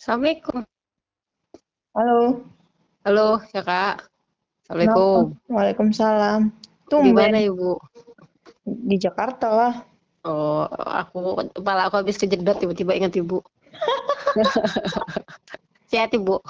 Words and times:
Assalamualaikum. 0.00 0.64
Halo. 1.92 2.40
Halo, 3.04 3.36
ya 3.52 3.60
Kak. 3.60 4.08
Assalamualaikum. 4.64 5.36
Waalaikumsalam. 5.52 6.40
Di 6.88 7.12
mana. 7.12 7.36
Ibu? 7.36 7.76
Di 8.64 8.96
Jakarta 8.96 9.52
lah. 9.52 9.74
Oh, 10.24 10.64
aku 10.72 11.44
kepala 11.52 11.92
aku 11.92 12.00
habis 12.00 12.16
kejedot 12.16 12.56
tiba-tiba 12.56 12.96
ingat 12.96 13.12
Ibu. 13.12 13.44
Sehat 15.92 16.16
Ibu? 16.16 16.40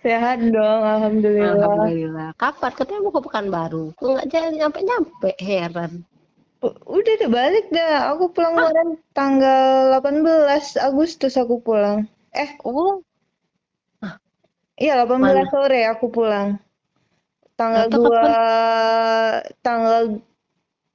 Sehat 0.00 0.40
dong, 0.40 0.80
alhamdulillah. 0.80 1.60
Alhamdulillah. 1.60 2.28
Kapan? 2.40 2.72
Katanya 2.80 3.04
mau 3.04 3.12
ke 3.12 3.20
Pekanbaru. 3.28 3.92
Kok 4.00 4.08
nggak 4.08 4.28
jalan 4.32 4.56
nyampe-nyampe? 4.56 5.30
Heran. 5.36 6.00
Udah 6.64 7.12
udah 7.20 7.28
balik 7.28 7.68
dah. 7.76 8.16
Aku 8.16 8.32
pulang 8.32 8.56
kemarin 8.56 8.88
tanggal 9.12 10.00
18 10.00 10.80
Agustus 10.80 11.36
aku 11.36 11.60
pulang. 11.60 12.08
Eh, 12.30 12.50
Oh, 12.62 13.02
iya 14.78 14.94
18 14.96 15.18
Mana? 15.20 15.42
sore 15.50 15.84
aku 15.84 16.08
pulang. 16.08 16.56
Tanggal 17.58 17.90
Atau 17.90 18.08
2 18.08 18.24
tanggal 19.60 20.02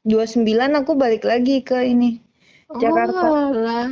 29 0.01 0.73
aku 0.73 0.91
balik 0.97 1.27
lagi 1.27 1.61
ke 1.61 1.85
ini. 1.85 2.17
Jakarta. 2.81 3.25
Oh, 3.29 3.53
alah. 3.53 3.87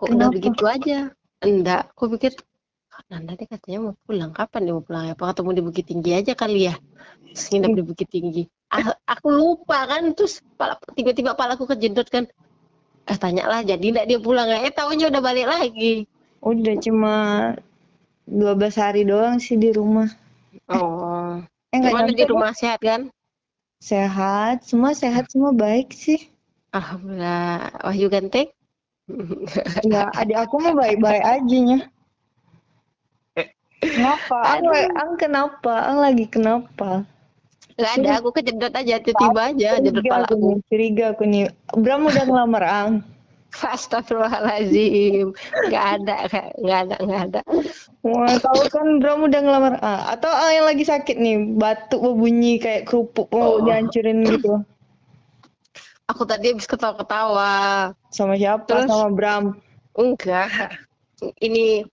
Kok 0.00 0.06
udah 0.08 0.28
Kenapa? 0.28 0.32
begitu 0.32 0.64
aja? 0.64 0.98
Enggak, 1.44 1.92
aku 1.92 2.16
pikir 2.16 2.32
"Kak 2.88 3.04
Nanda 3.12 3.36
deh 3.36 3.44
katanya 3.44 3.92
mau 3.92 3.94
pulang. 4.08 4.32
Kapan 4.32 4.60
dia 4.64 4.72
mau 4.76 4.84
pulang? 4.84 5.12
Apa 5.12 5.32
ketemu 5.36 5.50
di 5.52 5.62
Bukit 5.64 5.84
Tinggi 5.88 6.10
aja 6.16 6.32
kali 6.32 6.72
ya? 6.72 6.74
Terus 7.32 7.46
nginep 7.52 7.72
di 7.76 7.82
Bukit 7.84 8.08
Tinggi. 8.08 8.42
Ah, 8.72 8.96
aku 9.04 9.28
lupa 9.28 9.84
kan, 9.84 10.14
terus 10.16 10.40
pala- 10.56 10.80
tiba-tiba 10.96 11.36
palaku 11.36 11.68
kejedot 11.68 12.08
kan. 12.08 12.24
Eh 13.08 13.18
tanya 13.18 13.44
lah, 13.48 13.60
jadi 13.64 13.80
enggak 13.80 14.06
dia 14.08 14.18
pulang? 14.20 14.48
Eh 14.50 14.72
tahunya 14.72 15.08
udah 15.08 15.22
balik 15.22 15.46
lagi. 15.48 16.04
Udah 16.40 16.76
cuma 16.80 17.14
12 18.28 18.76
hari 18.78 19.02
doang 19.04 19.40
sih 19.42 19.56
di 19.58 19.72
rumah. 19.74 20.08
Oh, 20.70 21.42
Eh 21.70 21.76
nggak 21.78 21.92
gimana 21.94 22.06
nyampe 22.10 22.18
di 22.18 22.26
rumah 22.26 22.52
sehat 22.54 22.80
kan? 22.82 23.10
Sehat, 23.80 24.62
semua 24.66 24.92
sehat, 24.92 25.30
semua 25.32 25.50
baik 25.56 25.90
sih. 25.94 26.30
Alhamdulillah. 26.70 27.80
Wahyu 27.82 28.06
ganteng? 28.10 28.48
Ya, 29.90 30.06
adik 30.14 30.38
aku 30.38 30.62
mah 30.62 30.74
baik-baik 30.78 31.24
aja 31.26 31.58
nya. 31.58 31.78
Kenapa? 33.80 34.38
Ang, 34.44 34.62
Aduh. 34.62 34.70
la- 34.70 34.92
ang 35.02 35.12
kenapa? 35.16 35.74
Ang 35.88 35.98
lagi 36.04 36.24
kenapa? 36.28 37.02
Enggak 37.78 37.92
ada, 38.00 38.10
aku 38.18 38.28
kejedot 38.34 38.74
aja, 38.74 38.94
tiba-tiba 38.98 39.40
aja 39.54 39.68
jedot 39.78 40.02
Curiga 40.02 40.16
aku 40.24 40.34
nih, 40.36 40.56
curiga 40.66 41.04
aku 41.14 41.24
nih. 41.26 41.44
Bram 41.78 42.02
udah 42.06 42.24
ngelamar 42.26 42.64
Ang. 42.66 42.92
Astagfirullahaladzim. 43.74 45.34
Enggak 45.66 45.84
ada. 45.98 46.16
Enggak 46.54 46.78
ada, 46.86 46.94
enggak 47.02 47.22
ada. 47.26 47.40
Wah, 48.06 48.38
tahu 48.38 48.62
kan 48.70 48.86
Bram 49.02 49.26
udah 49.26 49.40
ngelamar 49.42 49.74
Ang. 49.82 50.00
Atau 50.14 50.30
Ang 50.30 50.50
yang 50.54 50.66
lagi 50.70 50.84
sakit 50.86 51.16
nih, 51.18 51.36
batuk 51.58 51.98
berbunyi 51.98 52.62
kayak 52.62 52.86
kerupuk 52.86 53.26
mau 53.34 53.58
Oh. 53.58 53.66
dihancurin 53.66 54.22
gitu. 54.22 54.62
Aku 56.10 56.26
tadi 56.26 56.50
habis 56.50 56.66
ketawa-ketawa. 56.66 57.52
Sama 58.10 58.34
siapa? 58.34 58.66
Terus? 58.66 58.90
Sama 58.90 59.14
Bram. 59.14 59.44
Enggak. 59.94 60.74
Ini 61.38 61.84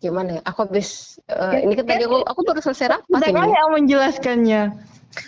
gimana 0.00 0.38
ya? 0.38 0.40
Aku 0.44 0.68
habis 0.68 1.16
Ya, 1.26 1.58
ini 1.58 1.74
kan 1.74 1.90
tadi 1.90 2.06
aku 2.06 2.22
aku 2.22 2.40
baru 2.46 2.60
selesai 2.62 2.86
rapat 2.94 3.18
ini. 3.18 3.34
kali 3.34 3.54
Ang 3.58 3.72
menjelaskannya. 3.82 4.62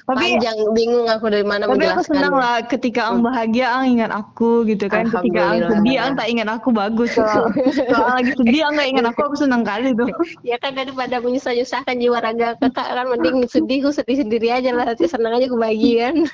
Tapi 0.08 0.36
Panjang 0.38 0.58
bingung 0.72 1.08
aku 1.08 1.28
dari 1.28 1.44
mana 1.44 1.68
Tapi 1.68 1.84
aku 1.84 2.02
senang 2.04 2.34
lah 2.36 2.64
ketika 2.64 3.12
Ang 3.12 3.24
bahagia 3.24 3.72
Ang 3.72 3.98
ingat 3.98 4.10
aku 4.12 4.64
gitu 4.68 4.88
kan. 4.88 5.08
Ketika 5.08 5.40
Ang 5.52 5.60
sedih 5.68 5.96
Ang 6.00 6.12
tak 6.16 6.28
ingat 6.32 6.48
aku 6.48 6.68
bagus. 6.72 7.12
Kalau 7.18 7.50
kalau 7.90 8.08
lagi 8.14 8.32
sedih 8.36 8.62
Ang 8.68 8.72
nggak 8.78 8.88
ingat 8.94 9.06
aku 9.12 9.20
aku 9.28 9.36
senang 9.36 9.62
kali 9.66 9.92
tuh. 9.92 10.08
Ya 10.48 10.56
kan 10.56 10.72
daripada 10.72 11.20
menyusah-nyusahkan 11.20 11.98
jiwa 11.98 12.18
raga 12.22 12.56
kakak 12.60 12.88
kan. 12.88 13.06
Mending 13.10 13.48
sedih 13.50 13.84
aku 13.84 13.90
sedih 13.92 14.16
sendiri 14.24 14.48
aja 14.48 14.70
lah. 14.72 14.92
Senang 14.98 15.36
aja 15.36 15.48
kebagian 15.48 16.28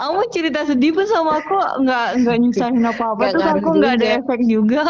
Ang 0.00 0.10
mau 0.16 0.26
cerita 0.32 0.64
sedih 0.64 0.96
pun 0.96 1.06
sama 1.08 1.40
aku 1.40 1.56
nggak 1.84 2.06
nggak 2.24 2.36
nyusahin 2.40 2.84
apa-apa. 2.84 3.20
Nggak 3.20 3.32
terus 3.32 3.48
aku 3.52 3.68
nggak 3.76 3.92
ada 4.00 4.08
efek 4.20 4.40
juga. 4.48 4.82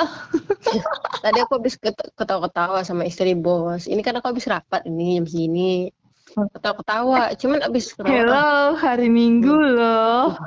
tadi 1.25 1.38
aku 1.43 1.53
habis 1.59 1.75
ket- 1.78 2.12
ketawa-ketawa 2.15 2.82
sama 2.87 3.06
istri 3.06 3.34
bos. 3.34 3.87
Ini 3.91 4.00
kan 4.03 4.19
aku 4.19 4.34
habis 4.34 4.47
rapat 4.47 4.87
ini 4.87 5.19
jam 5.19 5.26
segini 5.26 5.91
ketawa-ketawa 6.36 7.32
cuman 7.41 7.58
habis 7.64 7.97
ketawa 7.97 8.12
Hello 8.12 8.50
hari 8.76 9.08
Minggu 9.08 9.56
loh. 9.56 10.36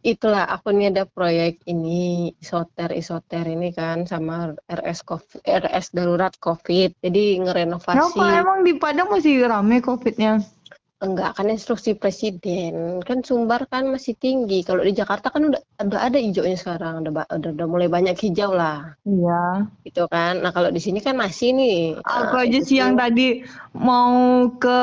itulah 0.00 0.48
aku 0.48 0.72
nih 0.72 0.88
ada 0.88 1.04
proyek 1.04 1.60
ini 1.68 2.32
isoter 2.40 2.88
isoter 2.96 3.44
ini 3.44 3.68
kan 3.76 4.08
sama 4.08 4.56
RS 4.64 5.04
COVID, 5.04 5.44
RS 5.44 5.92
darurat 5.92 6.32
COVID 6.40 7.04
jadi 7.04 7.24
ngerenovasi 7.44 8.00
Kenapa 8.00 8.24
emang 8.40 8.64
di 8.64 8.72
Padang 8.80 9.12
masih 9.12 9.44
rame 9.44 9.84
covidnya? 9.84 10.40
Enggak 11.00 11.32
kan 11.36 11.48
instruksi 11.48 11.96
presiden. 11.96 13.00
Kan 13.00 13.24
Sumbar 13.24 13.64
kan 13.66 13.88
masih 13.88 14.12
tinggi. 14.14 14.60
Kalau 14.60 14.84
di 14.84 14.92
Jakarta 14.92 15.32
kan 15.32 15.48
udah 15.48 15.60
udah 15.80 16.00
ada 16.00 16.20
hijaunya 16.20 16.54
sekarang. 16.54 17.00
Udah, 17.00 17.12
ba- 17.12 17.30
udah, 17.32 17.50
udah 17.56 17.66
mulai 17.66 17.88
banyak 17.88 18.16
hijau 18.20 18.52
lah. 18.52 18.94
Iya. 19.08 19.64
gitu 19.82 20.04
kan. 20.06 20.44
Nah 20.44 20.52
kalau 20.52 20.68
di 20.68 20.78
sini 20.78 21.00
kan 21.00 21.16
masih 21.16 21.56
nih. 21.56 21.78
Aku 22.04 22.36
Nah, 22.36 22.44
aja 22.44 22.60
siang 22.60 22.94
tadi 22.94 23.40
mau 23.72 24.12
ke 24.54 24.80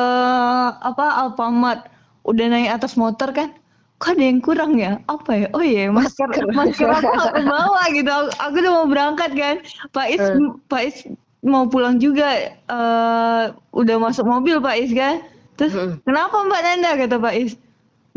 apa 0.82 1.06
Alfamart. 1.22 1.86
Udah 2.28 2.46
naik 2.50 2.76
atas 2.76 3.00
motor 3.00 3.32
kan 3.32 3.56
kok 3.98 4.14
ada 4.14 4.24
yang 4.30 4.42
kurang 4.42 4.78
ya? 4.78 5.02
Apa 5.06 5.32
ya? 5.34 5.48
Oh 5.58 5.64
iya 5.64 5.90
masker 5.90 6.30
Masker. 6.54 6.86
aku 6.86 7.08
nggak 7.08 7.34
kebawa 7.40 7.84
gitu. 7.94 8.10
Aku, 8.10 8.30
aku 8.36 8.56
udah 8.62 8.74
mau 8.74 8.88
berangkat 8.90 9.32
kan. 9.34 9.56
Pak 9.94 10.08
Is 10.12 10.22
Hmm. 10.22 10.58
Pak 10.66 10.82
Is 10.82 10.98
mau 11.42 11.70
pulang 11.70 11.98
juga. 11.98 12.30
Eh 12.68 13.44
udah 13.72 13.96
masuk 14.02 14.26
mobil 14.26 14.58
Pak 14.60 14.76
Is 14.78 14.92
kan 14.92 15.22
terus 15.58 15.74
Hmm. 15.74 15.98
kenapa 16.06 16.38
Mbak 16.46 16.62
Nanda? 16.64 16.92
Kata 17.02 17.18
Pak 17.18 17.36
Is. 17.36 17.54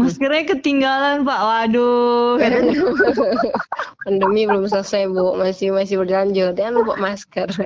Maskernya 0.00 0.48
ketinggalan 0.48 1.28
Pak. 1.28 1.40
Waduh 1.44 2.40
pandemi 4.04 4.48
belum 4.48 4.64
selesai 4.64 5.12
bu. 5.12 5.36
Masih 5.36 5.76
masih 5.76 6.00
berlanjut. 6.00 6.56
Jangan 6.56 6.74
lupa 6.80 6.94
masker. 6.96 7.48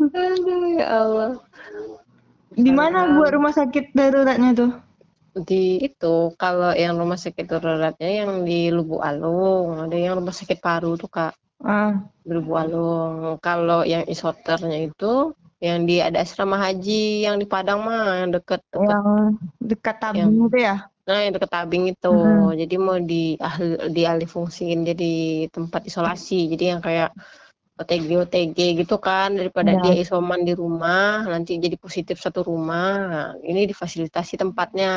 Aduh 0.00 0.80
ya 0.80 0.86
Allah. 0.88 1.32
Di 2.52 2.72
mana 2.72 3.12
buat 3.16 3.32
rumah 3.32 3.52
sakit 3.52 3.92
daruratnya 3.92 4.50
tuh? 4.56 4.72
Di 5.32 5.80
itu 5.80 6.32
kalau 6.36 6.76
yang 6.76 7.00
rumah 7.00 7.16
sakit 7.16 7.44
daruratnya 7.48 8.24
yang 8.24 8.44
di 8.44 8.68
Lubuk 8.72 9.00
Alung. 9.04 9.84
Ada 9.88 9.96
yang 9.96 10.20
rumah 10.20 10.32
sakit 10.32 10.60
paru 10.60 10.96
tuh 10.96 11.08
kak. 11.08 11.32
Ah. 11.60 12.00
Di 12.24 12.32
Lubuk 12.32 12.56
Alung. 12.56 13.36
Kalau 13.40 13.84
yang 13.84 14.04
isoternya 14.08 14.88
itu 14.88 15.36
yang 15.62 15.86
di 15.86 16.02
ada 16.02 16.26
asrama 16.26 16.58
haji 16.58 17.22
yang 17.22 17.38
di 17.38 17.46
Padang 17.46 17.86
mah 17.86 18.18
yang 18.26 18.34
deket 18.34 18.58
deket 18.74 18.82
yang 18.90 19.06
dekat 19.62 19.96
tabung 20.02 20.18
Yang- 20.34 20.50
itu 20.50 20.58
ya? 20.58 20.76
Nah 21.06 21.18
yang 21.22 21.32
deket 21.38 21.50
tabing 21.54 21.84
itu. 21.94 22.10
Mhm. 22.14 22.58
jadi 22.58 22.74
mau 22.82 22.98
di 22.98 23.38
dialih 23.94 24.26
fungsiin 24.26 24.82
jadi 24.82 25.14
tempat 25.54 25.86
isolasi. 25.86 26.50
Jadi 26.50 26.64
yang 26.74 26.82
kayak 26.82 27.14
OTG 27.78 28.08
OTG 28.26 28.58
gitu 28.84 28.98
kan 29.00 29.32
daripada 29.34 29.74
Ya. 29.74 29.80
dia 29.80 29.94
isoman 30.02 30.42
di 30.42 30.52
rumah 30.52 31.24
nanti 31.24 31.56
jadi 31.62 31.74
positif 31.78 32.18
satu 32.18 32.42
rumah. 32.44 32.90
Nah, 33.08 33.28
ini 33.42 33.64
difasilitasi 33.64 34.38
tempatnya 34.38 34.92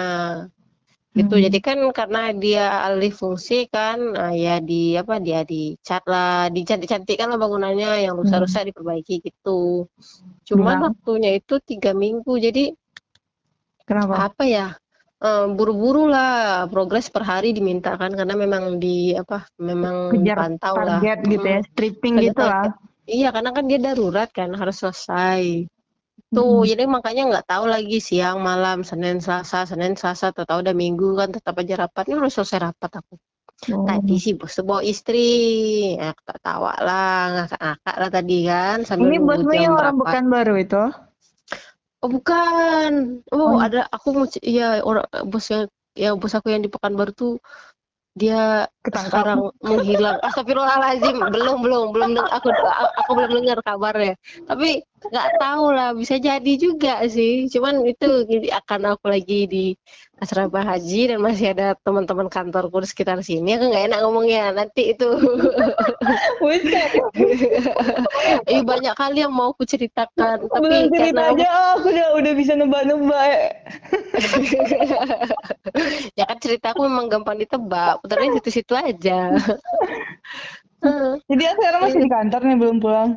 gitu. 1.16 1.40
Mhm. 1.40 1.44
jadi 1.48 1.60
kan 1.64 1.78
karena 1.96 2.22
dia 2.36 2.66
alih 2.92 3.10
fungsi 3.16 3.72
kan 3.72 3.98
nah, 4.12 4.36
ya 4.36 4.60
di 4.60 5.00
apa 5.00 5.16
dia 5.24 5.48
dicat 5.48 6.04
lah 6.12 6.52
dicantik-cantikkan 6.52 7.32
lah 7.32 7.40
bangunannya 7.40 8.04
yang 8.04 8.20
rusak-rusak 8.20 8.68
diperbaiki 8.70 9.24
gitu. 9.24 9.88
Cuman 10.46 10.76
Gimana? 10.78 10.86
waktunya 10.92 11.32
itu 11.40 11.56
tiga 11.64 11.96
minggu. 11.96 12.36
Jadi 12.36 12.76
kenapa? 13.88 14.28
apa 14.28 14.44
ya 14.44 14.68
eh, 15.24 15.46
buru-buru 15.56 16.12
lah 16.12 16.68
progres 16.68 17.08
per 17.08 17.24
hari 17.24 17.56
diminta 17.56 17.96
kan 17.96 18.12
karena 18.12 18.36
memang 18.36 18.76
di 18.78 19.16
apa 19.16 19.48
memang 19.56 20.12
kejar 20.12 20.36
dipantau 20.38 20.76
lah. 20.76 21.00
target 21.00 21.18
gitu 21.32 21.46
ya 21.48 21.60
Mm, 21.64 21.68
stripping 21.72 22.14
gitu 22.20 22.42
lah. 22.44 22.52
target. 22.68 22.74
iya 23.08 23.30
karena 23.32 23.50
kan 23.56 23.64
dia 23.72 23.80
darurat 23.80 24.30
kan 24.36 24.50
harus 24.52 24.76
selesai 24.84 25.64
tuh 26.34 26.64
Mm-mm. 26.64 26.70
jadi 26.70 26.84
makanya 26.90 27.22
nggak 27.30 27.46
tahu 27.52 27.66
lagi 27.70 27.98
siang 28.02 28.38
malam 28.42 28.82
senin 28.82 29.18
selasa 29.22 29.68
senin 29.70 29.94
selasa 30.00 30.32
atau 30.34 30.44
tahu 30.48 30.60
udah 30.66 30.76
minggu 30.76 31.08
kan 31.20 31.30
tetap 31.36 31.54
aja 31.62 31.86
rapat 31.88 32.04
ini 32.10 32.16
udah 32.22 32.34
selesai 32.34 32.60
rapat 32.72 32.92
aku 33.04 33.16
Oh. 33.72 33.88
tadi 33.88 34.20
sih 34.20 34.36
bos 34.36 34.52
bawa 34.68 34.84
istri 34.84 35.24
ya 35.96 36.12
tak 36.28 36.44
tawa 36.44 36.76
lah 36.76 37.20
ngakak-ngakak 37.34 37.96
lah 38.04 38.10
tadi 38.12 38.38
kan 38.52 38.78
sambil 38.84 39.08
ini 39.16 39.18
bosmu 39.24 39.52
yang 39.56 39.74
orang 39.80 39.96
berapa 39.96 40.12
Pekanbaru 40.12 40.54
itu 40.60 40.84
Oh 42.04 42.10
bukan. 42.12 42.92
Oh, 43.34 43.56
Oh. 43.56 43.58
ada 43.58 43.88
aku 43.90 44.30
iya 44.46 44.84
orang 44.86 45.08
bos 45.26 45.48
yang 45.50 45.66
ya 45.98 46.14
bos 46.14 46.36
aku 46.36 46.52
yang 46.54 46.62
di 46.62 46.70
Pekanbaru 46.70 47.16
tuh 47.16 47.34
dia 48.14 48.68
Ketangkap. 48.86 49.10
sekarang 49.10 49.40
menghilang. 49.66 50.18
Astagfirullahaladzim. 50.22 51.18
belum 51.34 51.58
belum 51.66 51.86
belum 51.90 52.10
aku 52.22 52.54
aku 53.02 53.12
belum 53.18 53.32
dengar 53.42 53.58
kabarnya. 53.66 54.14
Tapi 54.46 54.86
nggak 55.06 55.30
tahu 55.38 55.66
lah 55.74 55.94
bisa 55.94 56.18
jadi 56.18 56.54
juga 56.58 57.06
sih 57.06 57.46
cuman 57.50 57.86
itu 57.86 58.26
akan 58.50 58.98
aku 58.98 59.06
lagi 59.14 59.46
di 59.46 59.66
asrama 60.16 60.64
haji 60.64 61.12
dan 61.12 61.20
masih 61.20 61.52
ada 61.52 61.76
teman-teman 61.84 62.32
kantorku 62.32 62.80
di 62.80 62.88
sekitar 62.88 63.20
sini 63.20 63.60
aku 63.60 63.68
nggak 63.68 63.92
enak 63.92 64.00
ngomongnya 64.00 64.56
nanti 64.56 64.96
itu. 64.96 65.12
Ih, 68.48 68.64
banyak 68.64 68.96
kali 68.96 69.28
yang 69.28 69.36
mau 69.36 69.52
aku 69.52 69.68
ceritakan 69.68 70.48
tapi 70.48 70.64
Belum 70.64 70.88
cerita 70.88 71.20
karena 71.20 71.36
aja 71.36 71.48
ah, 71.52 71.70
aku 71.76 71.92
udah 71.92 72.08
udah 72.16 72.32
bisa 72.32 72.56
nebak-nebak. 72.56 73.60
ya 76.20 76.24
kan 76.24 76.38
ceritaku 76.40 76.88
memang 76.88 77.12
gampang 77.12 77.36
ditebak 77.36 78.00
putarnya 78.00 78.40
situ-situ 78.40 78.72
aja 78.82 79.32
Jadi 81.30 81.42
sekarang 81.58 81.82
masih 81.82 82.00
di 82.06 82.10
kantor 82.12 82.42
nih 82.46 82.58
belum 82.62 82.78
pulang. 82.78 83.10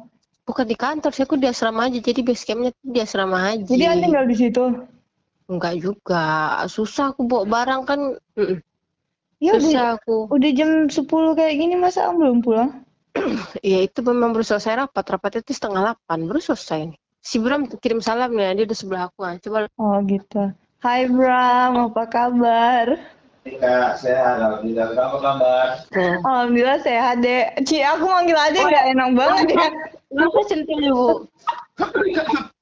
bukan 0.49 0.64
di 0.64 0.76
kantor 0.81 1.12
sih 1.12 1.28
aku 1.28 1.37
di 1.37 1.44
asrama 1.44 1.93
aja 1.93 2.00
jadi 2.00 2.20
base 2.25 2.49
campnya 2.49 2.72
di 2.81 2.99
asrama 3.05 3.37
haji 3.37 3.69
Jadi 3.69 3.84
anda 3.84 4.05
tinggal 4.08 4.25
di 4.25 4.37
situ. 4.37 4.64
enggak 5.49 5.75
juga 5.76 6.25
susah 6.69 7.12
aku 7.12 7.28
bawa 7.28 7.44
barang 7.44 7.82
kan. 7.84 8.00
Ya 9.38 9.52
udah, 9.55 9.60
susah 9.60 9.84
aku 10.00 10.32
udah 10.32 10.50
jam 10.56 10.70
10 10.88 11.37
kayak 11.37 11.55
gini 11.60 11.75
masa 11.76 12.08
Am 12.08 12.16
belum 12.16 12.40
pulang? 12.40 12.81
ya 13.64 13.84
itu 13.84 14.00
memang 14.00 14.32
baru 14.32 14.44
selesai 14.44 14.88
rapat 14.88 15.05
rapat 15.05 15.44
itu 15.44 15.52
setengah 15.52 15.81
delapan 15.93 16.19
baru 16.25 16.40
selesai 16.40 16.81
nih 16.93 16.99
si 17.20 17.37
Bram 17.37 17.69
kirim 17.69 18.00
salam 18.00 18.32
ya 18.32 18.56
dia 18.56 18.64
di 18.64 18.72
sebelah 18.72 19.12
aku 19.12 19.28
coba 19.44 19.69
Oh 19.76 20.00
gitu. 20.08 20.52
Hai 20.81 21.10
Bram, 21.10 21.90
apa 21.93 22.05
kabar? 22.08 23.18
Tidak 23.49 23.89
sehat, 23.97 24.37
alhamdulillah. 24.45 24.93
Apa 24.93 25.19
kabar? 25.23 25.67
Alhamdulillah 26.25 26.81
sehat 26.85 27.25
deh. 27.25 27.49
Ci, 27.65 27.81
aku 27.81 28.05
manggil 28.05 28.37
aja 28.37 28.61
nggak 28.61 28.87
enak 28.93 29.09
banget 29.17 29.47
ya. 29.56 29.69
nggak 30.09 30.29
usah 30.33 30.47
centil 30.49 30.81
ibu 30.81 31.09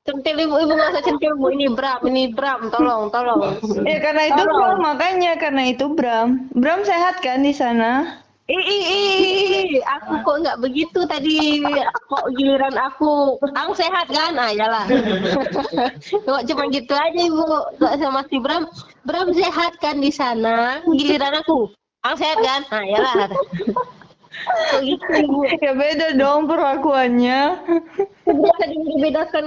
centil 0.03 0.35
ibu 0.35 0.55
ibu 0.59 0.73
nggak 0.75 0.91
usah 0.99 1.05
centil 1.07 1.31
ibu 1.39 1.47
ini 1.55 1.67
Bram 1.71 2.03
ini 2.03 2.35
Bram 2.35 2.75
tolong 2.75 3.07
tolong 3.15 3.59
Ya 3.87 4.03
karena 4.03 4.35
itu 4.35 4.43
Tolong. 4.43 4.59
Bram, 4.59 4.79
makanya 4.83 5.33
karena 5.39 5.63
itu 5.71 5.87
Bram. 5.95 6.51
Bram 6.59 6.83
sehat 6.83 7.23
kan 7.23 7.47
di 7.47 7.55
sana? 7.55 8.23
Ih, 8.47 8.63
ih, 8.63 8.83
ih, 8.87 9.83
aku 9.83 10.23
kok 10.23 10.39
nggak 10.39 10.63
begitu 10.63 11.03
tadi. 11.11 11.67
Kok 12.07 12.31
giliran 12.39 12.79
aku 12.79 13.43
ang 13.59 13.75
sehat 13.75 14.07
kan? 14.07 14.39
Ah 14.39 14.55
yalah 14.55 14.87
kok 16.31 16.43
cuma 16.47 16.71
gitu 16.71 16.95
aja 16.95 17.21
ibu. 17.27 17.43
Kok 17.83 17.95
sama 17.99 18.23
si 18.31 18.39
Bram 18.39 18.71
Bram 19.03 19.35
sehat 19.35 19.83
kan 19.83 19.99
di 19.99 20.15
sana? 20.15 20.79
Giliran 20.87 21.43
aku 21.43 21.75
ang 22.07 22.15
sehat 22.15 22.39
kan? 22.39 22.63
Ah 22.71 22.87
yalah 22.87 23.35
kok 24.71 24.83
gitu 24.87 25.11
ibu. 25.27 25.43
Ya 25.59 25.75
beda 25.75 26.15
dong 26.15 26.47
perlakuannya. 26.47 27.67
berasa 28.31 28.65
dibedakan. 28.71 29.45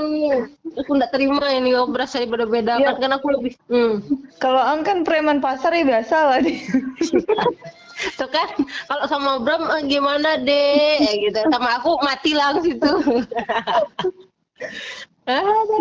Aku 0.76 0.92
nggak 1.00 1.16
terima 1.16 1.48
ini 1.56 1.72
oh 1.72 1.88
berasa 1.88 2.20
dibedakan 2.20 3.00
kan 3.00 3.12
aku 3.16 3.32
lebih 3.32 3.56
hmm. 3.72 4.04
Kalau 4.44 4.60
Ang 4.60 4.84
kan 4.84 5.08
preman 5.08 5.40
pasar 5.40 5.72
ya 5.72 5.88
biasa 5.88 6.16
lah 6.36 6.44
Tuh 8.16 8.30
kan 8.32 8.50
kalau 8.88 9.06
sama 9.12 9.32
Bram 9.44 9.68
eh, 9.76 9.84
gimana 9.88 10.40
deh 10.40 11.00
Eh, 11.04 11.16
gitu 11.28 11.40
sama 11.52 11.80
aku 11.80 12.00
mati 12.00 12.32
lah 12.32 12.56
ke 12.56 12.72
situ. 12.72 12.94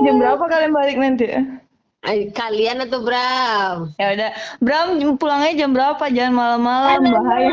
Jam 0.04 0.14
berapa 0.20 0.44
kalian 0.44 0.72
balik 0.76 0.96
nanti? 1.00 1.26
Ay, 2.06 2.30
kalian 2.30 2.86
atau 2.86 3.02
Bram? 3.02 3.90
Ya 3.98 4.14
udah, 4.14 4.30
Bram 4.62 4.88
pulangnya 5.18 5.66
jam 5.66 5.74
berapa? 5.74 6.04
Jangan 6.06 6.34
malam-malam 6.36 7.00
bahaya. 7.10 7.50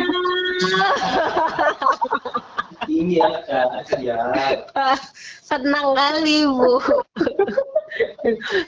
Tinggi 2.85 3.17
ya, 3.17 3.29
Kak. 3.50 3.97
Ya. 3.97 4.21
Senang 5.50 5.97
kali 5.97 6.45
Bu. 6.45 6.77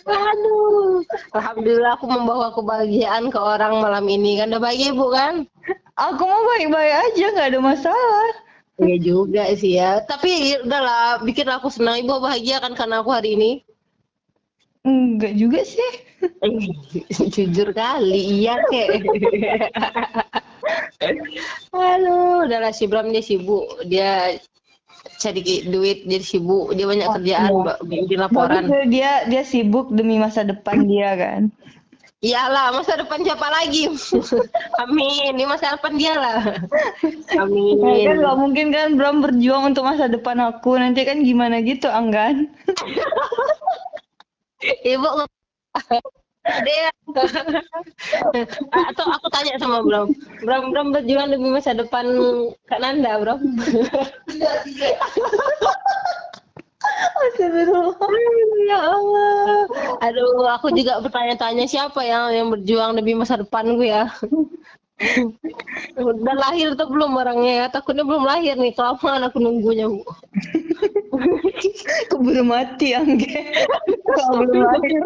Aduh, 0.08 1.04
alhamdulillah 1.36 2.00
aku 2.00 2.06
membawa 2.08 2.54
kebahagiaan 2.56 3.28
ke 3.28 3.40
orang 3.40 3.84
malam 3.84 4.06
ini 4.08 4.40
kan 4.40 4.54
udah 4.54 4.62
bahagia 4.64 4.92
Bu 4.96 5.12
kan? 5.12 5.44
Aku 5.98 6.24
mau 6.24 6.44
baik-baik 6.56 6.94
aja, 7.12 7.26
nggak 7.34 7.50
ada 7.52 7.60
masalah. 7.60 8.30
Iya 8.78 8.98
juga 9.02 9.44
sih 9.58 9.82
ya. 9.82 10.06
Tapi 10.06 10.54
ya 10.54 10.58
udahlah, 10.62 11.26
bikin 11.26 11.50
aku 11.50 11.74
senang 11.74 12.06
ibu 12.06 12.22
bahagia 12.22 12.62
kan 12.62 12.78
karena 12.78 13.02
aku 13.02 13.10
hari 13.10 13.34
ini. 13.34 13.52
Enggak 14.86 15.34
juga 15.36 15.66
sih. 15.66 15.92
Jujur 17.34 17.74
kali, 17.74 18.46
iya 18.46 18.56
kek. 18.70 18.90
Aduh, 21.74 22.46
udahlah 22.46 22.74
si 22.74 22.86
Bram 22.86 23.10
dia 23.10 23.26
sibuk. 23.26 23.66
Dia 23.90 24.38
cari 25.18 25.42
duit, 25.68 26.06
dia 26.06 26.22
sibuk. 26.22 26.74
Dia 26.78 26.86
banyak 26.86 27.08
kerjaan, 27.20 27.52
iya. 27.52 27.74
Bikin 27.84 28.18
laporan. 28.22 28.66
Bagus 28.66 28.72
deh, 28.72 28.86
dia 28.90 29.12
dia 29.26 29.44
sibuk 29.44 29.90
demi 29.92 30.22
masa 30.22 30.46
depan 30.46 30.86
dia 30.92 31.18
kan. 31.18 31.50
Iyalah, 32.18 32.74
masa 32.74 32.98
depan 32.98 33.22
siapa 33.22 33.46
lagi? 33.46 33.94
Amin, 34.82 35.38
ini 35.38 35.46
masa 35.46 35.78
depan 35.78 35.94
dia 36.02 36.18
lah. 36.18 36.42
Ya 37.30 37.46
kan 37.46 37.54
Amin. 37.54 38.18
nggak 38.26 38.38
mungkin 38.42 38.68
kan 38.74 38.88
Bram 38.98 39.22
berjuang 39.22 39.70
untuk 39.70 39.86
masa 39.86 40.10
depan 40.10 40.42
aku. 40.42 40.82
Nanti 40.82 41.06
kan 41.06 41.22
gimana 41.22 41.62
gitu, 41.62 41.86
Anggan? 41.86 42.50
Ibu 44.82 45.08
dia 46.64 46.90
atau 48.92 49.06
aku 49.12 49.28
tanya 49.32 49.60
sama 49.60 49.84
Bram 49.84 50.12
Bram 50.44 50.64
Bram 50.72 50.88
berjuang 50.96 51.32
demi 51.32 51.52
masa 51.52 51.76
depan 51.76 52.06
Kak 52.68 52.80
Nanda 52.80 53.20
Bram 53.20 53.40
Astagfirullah. 57.18 57.94
ya 58.66 58.80
Allah 58.80 59.68
aduh 60.02 60.48
aku 60.50 60.74
juga 60.74 61.02
bertanya-tanya 61.04 61.66
siapa 61.68 62.02
yang 62.04 62.32
yang 62.34 62.48
berjuang 62.54 62.96
demi 62.98 63.14
masa 63.14 63.38
depanku 63.38 63.84
ya 63.86 64.10
udah 65.94 66.36
lahir 66.42 66.74
atau 66.74 66.90
belum 66.90 67.14
orangnya 67.22 67.54
ya 67.54 67.66
takutnya 67.70 68.02
belum 68.02 68.26
lahir 68.26 68.58
nih 68.58 68.74
kelamaan 68.74 69.30
aku 69.30 69.38
nunggunya 69.38 69.86
bu 69.86 70.02
Keburu 72.10 72.44
mati, 72.46 72.94
Angge. 72.94 73.66
Kalau 74.06 74.46
belum 74.46 74.62
lahir. 74.62 75.04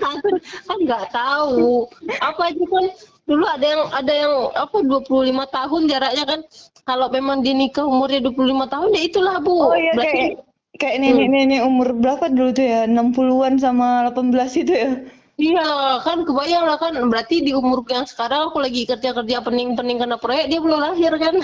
Aku 0.00 0.28
kan 0.66 0.78
nggak 0.82 1.04
tahu. 1.12 1.86
Apa 2.20 2.52
aja 2.52 2.64
kan? 2.64 2.86
Dulu 3.28 3.44
ada 3.44 3.66
yang 3.66 3.82
ada 3.92 4.12
yang 4.12 4.34
apa 4.56 4.76
25 4.80 5.08
tahun 5.52 5.82
jaraknya 5.86 6.24
kan. 6.24 6.40
Kalau 6.88 7.12
memang 7.12 7.44
dia 7.44 7.52
nikah 7.52 7.84
umurnya 7.84 8.24
25 8.24 8.64
tahun 8.72 8.88
ya 8.96 9.02
itulah 9.04 9.36
bu. 9.44 9.52
Oh 9.52 9.76
iya 9.76 9.92
Berarti- 9.92 10.16
kayak 10.16 10.32
kayak 10.78 10.96
nenek-nenek 11.04 11.60
umur 11.66 11.92
berapa 11.92 12.30
dulu 12.32 12.50
tuh 12.56 12.64
ya? 12.64 12.80
60-an 12.88 13.54
sama 13.60 14.08
18 14.08 14.62
itu 14.64 14.72
ya. 14.72 14.90
Iya 15.38 16.02
kan 16.02 16.26
kebayang 16.26 16.66
lah 16.66 16.82
kan 16.82 16.98
berarti 17.06 17.46
di 17.46 17.54
umur 17.54 17.86
yang 17.86 18.02
sekarang 18.10 18.50
aku 18.50 18.58
lagi 18.58 18.82
kerja-kerja 18.90 19.38
pening-pening 19.46 20.02
karena 20.02 20.18
proyek 20.18 20.50
dia 20.50 20.58
belum 20.58 20.82
lahir 20.82 21.14
kan 21.14 21.38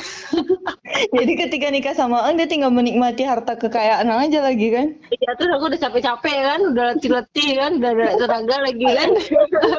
Jadi 1.15 1.33
ketika 1.39 1.71
nikah 1.71 1.95
sama 1.95 2.27
Ang 2.27 2.43
dia 2.43 2.51
tinggal 2.51 2.75
menikmati 2.75 3.23
harta 3.23 3.55
kekayaan 3.55 4.11
aja 4.11 4.43
lagi 4.43 4.75
kan. 4.75 4.99
Iya 5.15 5.31
terus 5.39 5.51
aku 5.55 5.71
udah 5.71 5.81
capek-capek 5.87 6.39
kan 6.43 6.61
udah 6.75 6.85
letih-letih 6.91 7.51
kan 7.55 7.71
udah 7.79 7.91
ada 7.95 8.15
tenaga 8.19 8.57
lagi 8.67 8.87
kan 8.99 9.11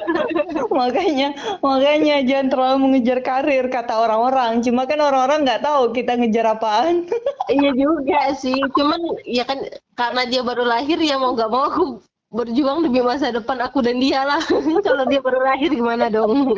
makanya 0.79 1.27
makanya 1.59 2.15
jangan 2.23 2.47
terlalu 2.47 2.77
mengejar 2.87 3.19
karir 3.19 3.67
kata 3.67 3.99
orang-orang. 3.99 4.63
Cuma 4.63 4.87
kan 4.87 5.03
orang-orang 5.03 5.43
nggak 5.43 5.59
tahu 5.59 5.91
kita 5.91 6.15
ngejar 6.15 6.55
apaan. 6.55 7.03
iya 7.51 7.71
juga 7.75 8.31
sih 8.39 8.55
cuman 8.71 9.19
ya 9.27 9.43
kan 9.43 9.59
karena 9.99 10.23
dia 10.23 10.39
baru 10.39 10.63
lahir 10.63 11.03
ya 11.03 11.19
mau 11.19 11.35
gak 11.35 11.51
mau 11.51 11.67
aku 11.67 11.99
berjuang 12.35 12.83
demi 12.83 12.99
masa 12.99 13.31
depan 13.31 13.63
aku 13.63 13.79
dan 13.79 13.97
dia 14.03 14.27
lah. 14.27 14.43
Kalau 14.87 15.03
dia 15.07 15.19
baru 15.23 15.39
lahir 15.39 15.71
gimana 15.71 16.11
dong? 16.11 16.51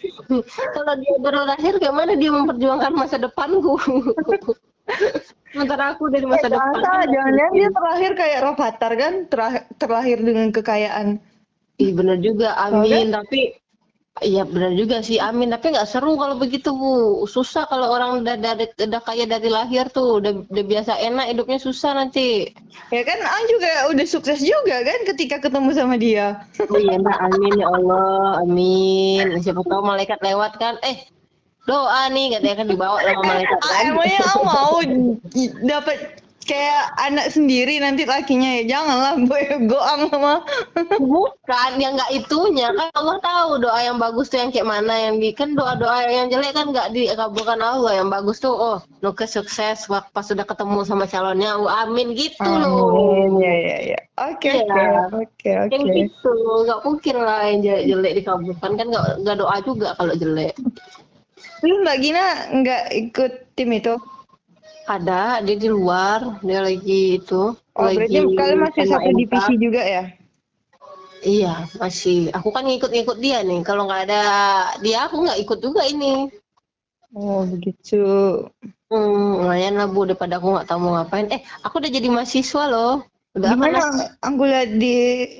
Kalau 0.76 0.94
dia 0.96 1.14
baru 1.20 1.40
lahir 1.44 1.74
gimana 1.76 2.16
dia 2.16 2.30
memperjuangkan 2.32 2.92
masa 2.96 3.20
depanku? 3.20 3.76
Sementara 5.52 5.92
aku 5.92 6.08
dari 6.08 6.24
masa 6.24 6.48
depan. 6.48 6.72
Masa? 6.74 7.04
Jangan-jangan 7.06 7.52
dia 7.52 7.68
terakhir 7.68 8.10
kayak 8.16 8.38
Rafathar 8.40 8.92
kan? 8.96 9.14
Terah- 9.28 9.66
terlahir 9.76 10.18
dengan 10.24 10.48
kekayaan. 10.48 11.20
Ih 11.76 11.92
bener 11.92 12.16
juga, 12.24 12.56
amin. 12.56 13.12
Tapi 13.12 13.61
iya 14.20 14.44
bener 14.44 14.76
juga 14.76 15.00
sih, 15.00 15.16
amin. 15.16 15.48
Tapi 15.48 15.72
nggak 15.72 15.88
seru 15.88 16.20
kalau 16.20 16.36
begitu 16.36 16.68
bu. 16.68 17.24
Susah 17.24 17.64
kalau 17.64 17.88
orang 17.88 18.20
udah 18.20 18.36
dari 18.36 18.68
udah 18.76 19.00
kaya 19.00 19.24
dari 19.24 19.48
lahir 19.48 19.88
tuh, 19.88 20.20
udah, 20.20 20.44
udah 20.52 20.64
biasa 20.68 21.00
enak 21.00 21.32
hidupnya 21.32 21.56
susah 21.56 21.96
nanti. 21.96 22.52
Ya 22.92 23.02
kan 23.08 23.16
Ang 23.24 23.44
juga 23.48 23.70
udah 23.88 24.04
sukses 24.04 24.44
juga 24.44 24.84
kan 24.84 25.08
ketika 25.08 25.40
ketemu 25.40 25.70
sama 25.72 25.96
dia. 25.96 26.44
Oh 26.68 26.76
iya 26.76 27.00
nah, 27.00 27.16
amin 27.24 27.56
ya 27.56 27.66
Allah, 27.72 28.44
amin. 28.44 29.40
Siapa 29.40 29.64
tahu 29.64 29.80
malaikat 29.80 30.20
lewat 30.20 30.60
kan? 30.60 30.76
Eh 30.84 31.08
doa 31.64 32.10
nih 32.12 32.36
katanya 32.36 32.56
kan 32.58 32.66
dibawa 32.68 32.98
sama 33.00 33.22
malaikat 33.22 33.58
Ah, 33.62 33.70
kan? 33.70 33.82
emangnya 33.86 34.20
Ang 34.28 34.42
mau 34.44 34.76
dapat 35.62 35.96
kayak 36.52 36.84
anak 37.00 37.32
sendiri 37.32 37.80
nanti 37.80 38.04
lakinya 38.04 38.60
ya 38.60 38.76
janganlah 38.76 39.16
boy 39.24 39.40
goang 39.64 40.12
sama. 40.12 40.44
Bukan, 41.00 41.70
yang 41.80 41.96
nggak 41.96 42.12
itunya. 42.12 42.68
Kan 42.76 42.92
Allah 42.92 43.16
tahu 43.24 43.50
doa 43.58 43.80
yang 43.80 43.96
bagus 43.96 44.28
tuh 44.28 44.36
yang 44.36 44.52
kayak 44.52 44.68
mana 44.68 44.92
yang 45.08 45.16
di 45.16 45.32
kan 45.32 45.56
doa 45.56 45.72
doa 45.74 46.04
yang 46.04 46.28
jelek 46.28 46.52
kan 46.52 46.68
nggak 46.68 46.92
dikabulkan 46.92 47.56
Allah. 47.58 48.04
Yang 48.04 48.08
bagus 48.12 48.36
tuh 48.38 48.52
oh 48.52 48.78
Nuke 49.00 49.24
sukses 49.24 49.88
wak- 49.88 50.12
pas 50.12 50.22
sudah 50.22 50.44
ketemu 50.44 50.84
sama 50.84 51.08
calonnya 51.08 51.56
oh, 51.56 51.66
amin 51.66 52.12
gitu 52.12 52.44
loh. 52.44 52.92
Amin 53.16 53.40
ya 53.40 53.54
ya 53.56 53.76
ya. 53.96 54.00
Oke 54.28 54.52
Iya. 54.52 55.08
oke 55.08 55.50
oke 55.66 55.76
gitu 55.88 56.30
nggak 56.68 56.80
mungkin 56.84 57.16
lah 57.16 57.40
yang 57.48 57.58
jelek, 57.64 57.84
jelek 57.88 58.12
dikabulkan. 58.20 58.70
Kan 58.76 58.86
nggak 58.92 59.06
nggak 59.24 59.36
doa 59.40 59.56
juga 59.64 59.88
kalau 59.96 60.12
jelek. 60.12 60.52
Lu 61.62 61.80
mbak 61.80 61.96
Gina 62.02 62.26
nggak 62.52 62.82
ikut 62.90 63.32
tim 63.54 63.70
itu 63.70 63.94
ada 64.86 65.38
dia 65.44 65.56
di 65.56 65.68
luar 65.70 66.42
dia 66.42 66.60
lagi 66.62 67.22
itu 67.22 67.54
oh 67.54 67.88
berarti 67.88 68.18
kalian 68.34 68.60
masih 68.66 68.84
satu 68.90 69.10
MANK. 69.10 69.18
divisi 69.18 69.54
juga 69.58 69.82
ya? 69.82 70.04
Iya 71.22 71.70
masih. 71.78 72.34
Aku 72.34 72.50
kan 72.50 72.66
ngikut-ngikut 72.66 73.18
dia 73.22 73.46
nih. 73.46 73.62
Kalau 73.62 73.86
nggak 73.86 74.10
ada 74.10 74.22
dia 74.82 75.06
aku 75.06 75.22
nggak 75.22 75.38
ikut 75.38 75.58
juga 75.62 75.86
ini. 75.86 76.26
Oh 77.14 77.46
begitu. 77.46 78.02
Hmm, 78.90 79.46
lumayan 79.46 79.78
lah 79.78 79.86
bu. 79.86 80.02
Daripada 80.02 80.42
aku 80.42 80.58
nggak 80.58 80.66
tahu 80.66 80.78
mau 80.82 80.98
ngapain. 80.98 81.30
Eh, 81.30 81.40
aku 81.62 81.78
udah 81.78 81.90
jadi 81.94 82.08
mahasiswa 82.10 82.64
loh. 82.66 83.06
Udah 83.32 83.54
gimana 83.54 83.80
lihat 84.20 84.70
di 84.76 84.96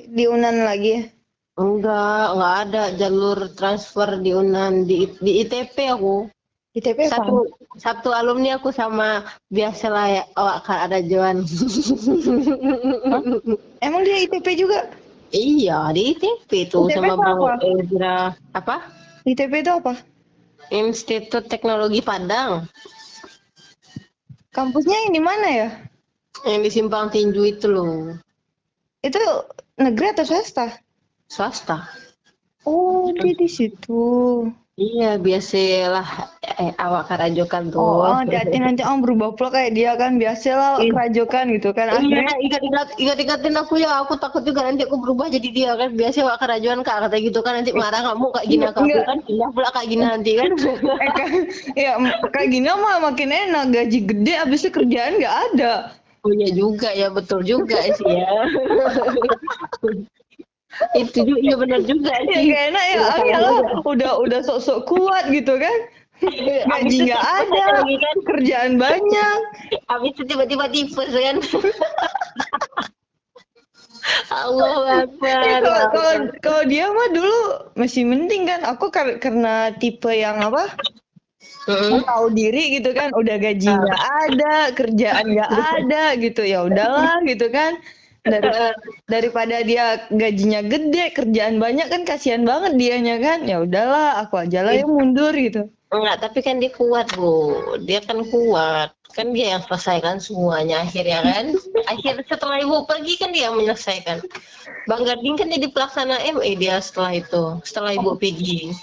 di 0.09 0.23
Unan 0.25 0.65
lagi? 0.65 1.03
Enggak, 1.53 2.25
nggak 2.33 2.55
ada 2.65 2.83
jalur 2.97 3.37
transfer 3.53 4.17
di 4.17 4.31
Unan. 4.33 4.89
Di 4.89 5.05
di 5.21 5.45
ITP 5.45 5.75
aku. 5.91 6.32
ITP 6.73 7.05
apa 7.05 7.13
Satu 7.13 7.35
satu 7.77 8.09
alumni 8.09 8.57
aku 8.57 8.73
sama 8.73 9.21
biasalah 9.53 10.05
ya 10.09 10.23
awak 10.33 10.65
kan 10.65 10.89
ada 10.89 11.05
Joan. 11.05 11.45
emang 13.85 14.01
dia 14.01 14.17
ITP 14.25 14.57
juga 14.57 14.89
iya, 15.29 15.93
di 15.93 16.17
ITP 16.17 16.73
tuh 16.73 16.89
ITP 16.89 16.97
sama 16.97 17.13
itu 17.13 17.21
Bang 17.21 17.37
apa? 17.37 17.49
Ezra. 17.61 18.17
Apa? 18.57 18.75
ITP 19.29 19.53
itu 19.61 19.71
apa 19.71 19.93
Institut 20.73 21.45
Teknologi 21.45 22.01
Padang 22.01 22.65
kampusnya 24.53 24.97
yang 25.07 25.13
di 25.13 25.21
mana 25.21 25.47
ya 25.49 25.69
yang 26.49 26.65
di 26.65 26.69
Simpang 26.73 27.13
Tinju 27.13 27.41
itu 27.45 27.69
loh. 27.69 28.17
itu 29.05 29.19
negeri 29.77 30.13
atau 30.17 30.25
swasta 30.25 30.73
Swasta. 31.29 31.85
oh 32.65 33.13
dia 33.13 33.33
di 33.37 33.49
situ 33.49 34.45
Iya, 34.73 35.21
biasalah 35.21 36.33
eh, 36.41 36.73
awak 36.81 37.05
karajokan 37.05 37.69
tuh. 37.69 37.77
Oh, 37.77 38.09
oh, 38.09 38.17
hati-hati 38.25 38.57
nanti 38.57 38.81
om 38.81 39.05
berubah 39.05 39.37
pula 39.37 39.53
kayak 39.53 39.77
dia 39.77 39.93
kan 39.93 40.17
biasalah 40.17 40.81
Iya. 40.81 40.89
kerajokan 40.89 41.45
gitu 41.53 41.69
kan 41.77 41.93
akhirnya 41.93 42.25
Iya, 42.25 42.49
ikat-ikat 42.49 42.87
ikat-ikatin 42.97 43.53
aku 43.53 43.77
ya, 43.77 44.01
aku 44.01 44.17
takut 44.17 44.41
juga 44.41 44.65
nanti 44.65 44.81
aku 44.89 44.97
berubah 44.97 45.29
jadi 45.29 45.49
dia 45.53 45.71
kan. 45.77 45.93
Biasa 45.93 46.25
wak 46.25 46.41
kerajuan 46.41 46.81
kak 46.81 47.05
kata 47.05 47.15
gitu 47.21 47.39
kan 47.45 47.61
nanti 47.61 47.69
marah 47.69 48.01
kamu 48.01 48.25
kayak 48.33 48.47
gini 48.49 48.65
ke 48.65 48.81
aku 48.81 49.01
kan 49.05 49.19
pindah 49.21 49.49
pula 49.53 49.69
kayak 49.77 49.87
gini 49.93 50.03
nanti 50.09 50.31
kan. 50.41 50.49
eh, 51.05 51.11
kan, 51.13 51.29
ya 51.77 51.91
kayak 52.33 52.49
gini 52.49 52.65
mah 52.73 52.97
makin 52.97 53.29
enak 53.29 53.65
gaji 53.69 53.99
gede 54.09 54.33
abisnya 54.41 54.71
kerjaan 54.73 55.21
nggak 55.21 55.37
ada 55.53 55.73
Oh 56.23 56.31
iya 56.31 56.49
juga 56.55 56.87
ya, 56.95 57.11
betul 57.11 57.43
juga 57.43 57.83
sih 57.93 58.07
ya. 58.09 58.25
Itu 60.93 61.21
juga 61.25 61.39
iya 61.39 61.55
benar 61.55 61.81
juga 61.85 62.11
ya 62.33 62.39
gak 62.41 62.63
enak 62.73 62.83
ya 62.83 62.93
Iya, 62.93 63.03
ah, 63.05 63.19
iyalah, 63.21 63.51
juga. 63.53 63.73
udah 63.85 64.11
udah 64.21 64.39
sok-sok 64.41 64.79
kuat 64.89 65.25
gitu 65.29 65.55
kan 65.57 65.77
gaji 66.23 66.97
nggak 67.03 67.19
ada 67.19 67.63
lagi 67.83 67.95
kan. 67.99 68.15
kerjaan 68.23 68.73
banyak 68.79 69.39
Habis 69.91 70.11
itu 70.15 70.23
tiba-tiba 70.23 70.65
tipes 70.71 71.11
kan. 71.11 71.35
Allah 74.31 75.07
Ya, 75.23 75.39
Akbar. 75.39 75.63
kalau 75.63 75.83
kalau 75.91 76.13
kalau 76.39 76.63
dia 76.67 76.85
mah 76.87 77.09
dulu 77.11 77.39
masih 77.75 78.03
mending 78.03 78.43
kan 78.43 78.61
aku 78.63 78.91
kar- 78.91 79.19
karena 79.19 79.71
tipe 79.77 80.11
yang 80.11 80.39
apa 80.43 80.75
Mm-mm. 81.63 82.03
tahu 82.03 82.27
diri 82.31 82.79
gitu 82.79 82.91
kan 82.91 83.15
udah 83.15 83.39
gaji 83.39 83.71
nggak 83.71 84.03
ada 84.27 84.55
kerjaan 84.75 85.25
nggak 85.31 85.51
ada 85.79 86.03
gitu 86.19 86.43
ya 86.43 86.67
udahlah 86.67 87.23
gitu 87.23 87.47
kan 87.47 87.79
Dari- 88.23 88.75
daripada 89.13 89.59
dia 89.67 90.07
gajinya 90.07 90.63
gede 90.63 91.11
kerjaan 91.11 91.59
banyak 91.59 91.87
kan 91.91 92.01
kasihan 92.07 92.47
banget 92.47 92.79
dianya 92.79 93.19
kan 93.19 93.43
ya 93.43 93.59
udahlah 93.63 94.23
aku 94.23 94.39
aja 94.47 94.63
lah 94.63 94.73
yang 94.75 94.89
mundur 94.89 95.35
gitu 95.35 95.67
Enggak, 95.93 96.25
tapi 96.25 96.41
kan 96.41 96.57
dia 96.57 96.73
kuat, 96.73 97.05
Bu. 97.13 97.77
Dia 97.85 98.01
kan 98.01 98.25
kuat. 98.25 98.97
Kan 99.13 99.29
dia 99.29 99.53
yang 99.53 99.61
selesaikan 99.61 100.17
semuanya 100.17 100.81
akhirnya 100.81 101.21
kan. 101.21 101.53
Akhir 101.93 102.17
setelah 102.25 102.57
Ibu 102.65 102.89
pergi 102.89 103.13
kan 103.21 103.29
dia 103.29 103.53
yang 103.53 103.61
menyelesaikan. 103.61 104.25
Bang 104.89 105.05
Gading 105.05 105.37
kan 105.37 105.53
jadi 105.53 105.69
pelaksana 105.69 106.17
ME 106.33 106.57
dia 106.57 106.81
setelah 106.81 107.13
itu. 107.21 107.61
Setelah 107.61 107.93
Ibu 107.93 108.17
pergi. 108.17 108.73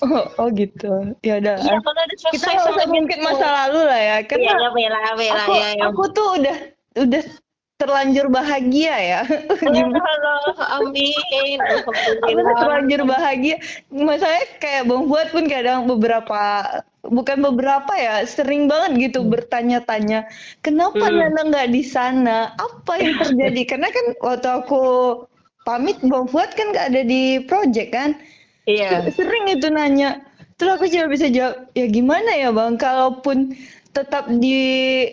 oh, 0.00 0.24
oh 0.40 0.48
gitu 0.56 1.12
ya 1.20 1.44
udah 1.44 1.60
Iya, 1.60 1.76
kalau 1.84 2.02
selesai 2.08 2.32
kita 2.32 2.46
nggak 2.56 2.72
usah 2.72 2.86
dia 2.88 3.18
masa 3.20 3.46
lalu 3.52 3.80
lah 3.84 4.00
ya 4.00 4.16
kan 4.24 4.38
Iya, 4.40 4.54
ya, 4.56 4.68
bela, 4.72 5.00
bela, 5.12 5.40
aku 5.44 5.52
ya, 5.52 5.68
ya. 5.76 5.82
aku 5.92 6.02
tuh 6.16 6.28
udah 6.40 6.56
udah 7.04 7.22
terlanjur 7.80 8.28
bahagia 8.28 8.94
ya. 9.00 9.20
Halo, 9.24 10.36
amin. 10.84 11.58
aku 11.64 12.52
terlanjur 12.60 13.08
bahagia? 13.08 13.56
Masalahnya 13.88 14.46
kayak 14.60 14.84
Bang 14.84 15.08
Fuad 15.08 15.32
pun 15.32 15.48
kadang 15.48 15.88
beberapa 15.88 16.40
bukan 17.00 17.40
beberapa 17.40 17.88
ya 17.96 18.28
sering 18.28 18.68
banget 18.68 19.08
gitu 19.08 19.24
bertanya-tanya 19.24 20.28
kenapa 20.60 21.00
Hmm. 21.00 21.16
Nana 21.16 21.40
nggak 21.48 21.72
di 21.72 21.80
sana? 21.80 22.52
Apa 22.60 23.00
yang 23.00 23.16
terjadi? 23.24 23.62
Karena 23.64 23.88
kan 23.88 24.06
waktu 24.20 24.48
aku 24.60 24.82
pamit 25.64 25.96
Bang 26.04 26.28
Fuad 26.28 26.52
kan 26.52 26.76
nggak 26.76 26.92
ada 26.92 27.02
di 27.08 27.40
project 27.48 27.90
kan? 27.96 28.12
Iya. 28.68 29.08
sering 29.16 29.48
itu 29.48 29.72
nanya. 29.72 30.20
Terus 30.60 30.76
aku 30.76 30.92
cuma 30.92 31.08
bisa 31.08 31.32
jawab 31.32 31.72
ya 31.72 31.88
gimana 31.88 32.30
ya 32.36 32.52
bang? 32.52 32.76
Kalaupun 32.76 33.56
tetap 33.96 34.28
di 34.28 35.08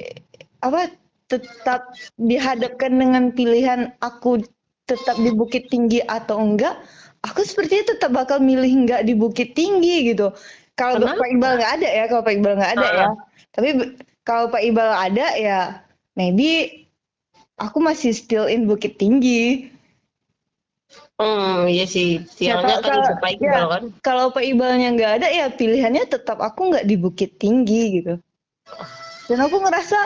apa 0.60 0.92
tetap 1.28 1.82
dihadapkan 2.16 2.92
dengan 2.92 3.30
pilihan 3.30 3.92
aku 4.00 4.42
tetap 4.84 5.16
di 5.18 5.30
Bukit 5.30 5.68
Tinggi 5.68 6.00
atau 6.02 6.40
enggak 6.40 6.80
aku 7.22 7.44
sepertinya 7.44 7.92
tetap 7.92 8.12
bakal 8.12 8.40
milih 8.40 8.88
enggak 8.88 9.04
di 9.04 9.12
Bukit 9.12 9.52
Tinggi 9.52 10.08
gitu 10.08 10.32
kalau? 10.74 11.04
Pak 11.04 11.28
Iqbal 11.28 11.60
nggak 11.60 11.74
ada 11.78 11.90
ya 11.90 12.04
kalau 12.06 12.22
Pak 12.22 12.34
Iqbal 12.34 12.54
nggak 12.56 12.74
ada 12.74 12.86
Ah. 12.86 12.94
ya 12.94 13.08
tapi 13.52 13.70
be- 13.74 13.92
kalau 14.22 14.48
Pak 14.48 14.62
Iqbal 14.62 14.90
ada 14.90 15.28
ya 15.36 15.60
maybe 16.14 16.84
aku 17.56 17.78
masih 17.78 18.12
still 18.12 18.48
in 18.48 18.64
Bukit 18.64 18.96
Tinggi 18.96 19.72
Hmm, 21.18 21.66
iya 21.66 21.84
sih. 21.84 22.22
Siangnya 22.30 22.78
kalau- 22.78 22.80
kan 22.80 22.94
kalau- 23.04 23.18
Pak 23.18 23.32
ya. 23.32 23.38
Iqbal 23.42 23.66
kan. 23.68 23.84
kalau 24.00 24.26
Pak 24.30 24.44
Iqbalnya 24.46 24.90
nggak 24.94 25.12
ada 25.18 25.28
ya 25.28 25.46
pilihannya 25.50 26.06
tetap 26.06 26.38
aku 26.38 26.70
nggak 26.70 26.86
di 26.86 26.96
Bukit 26.96 27.36
Tinggi 27.36 28.00
gitu 28.00 28.22
dan 29.26 29.40
aku 29.42 29.58
ngerasa 29.58 29.98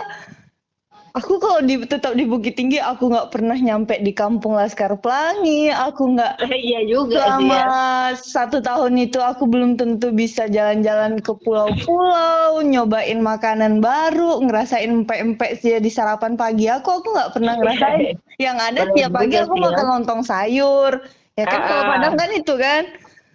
aku 1.11 1.43
kalau 1.43 1.59
di 1.59 1.75
tetap 1.83 2.15
di 2.15 2.23
Bukit 2.23 2.55
Tinggi 2.55 2.79
aku 2.79 3.11
nggak 3.11 3.35
pernah 3.35 3.55
nyampe 3.55 3.99
di 3.99 4.15
Kampung 4.15 4.55
Laskar 4.55 4.95
Pelangi 4.95 5.67
aku 5.67 6.15
nggak 6.15 6.39
Iya 6.67 6.79
juga 6.87 7.35
sih 7.35 7.51
selama 7.51 7.55
ya. 7.59 7.67
satu 8.15 8.57
tahun 8.63 8.93
itu 8.95 9.19
aku 9.19 9.43
belum 9.45 9.75
tentu 9.75 10.15
bisa 10.15 10.47
jalan-jalan 10.47 11.19
ke 11.19 11.35
pulau-pulau 11.35 12.63
nyobain 12.63 13.19
makanan 13.19 13.83
baru 13.83 14.39
ngerasain 14.39 15.03
empek-empek 15.03 15.59
sih 15.59 15.75
di 15.77 15.91
sarapan 15.91 16.39
pagi 16.39 16.71
aku 16.71 17.03
aku 17.03 17.07
nggak 17.11 17.31
pernah 17.35 17.53
ngerasain 17.59 18.15
yang 18.45 18.57
ada 18.57 18.87
Bener 18.87 18.95
tiap 18.95 19.11
pagi 19.11 19.35
aku 19.35 19.53
ya. 19.59 19.63
makan 19.67 19.85
lontong 19.99 20.21
sayur 20.23 20.91
ya 21.35 21.45
kan 21.47 21.59
kalau 21.63 21.81
Ah, 21.81 21.83
ah. 21.83 21.89
Padang 21.97 22.15
kan 22.15 22.29
itu 22.31 22.53
kan 22.55 22.83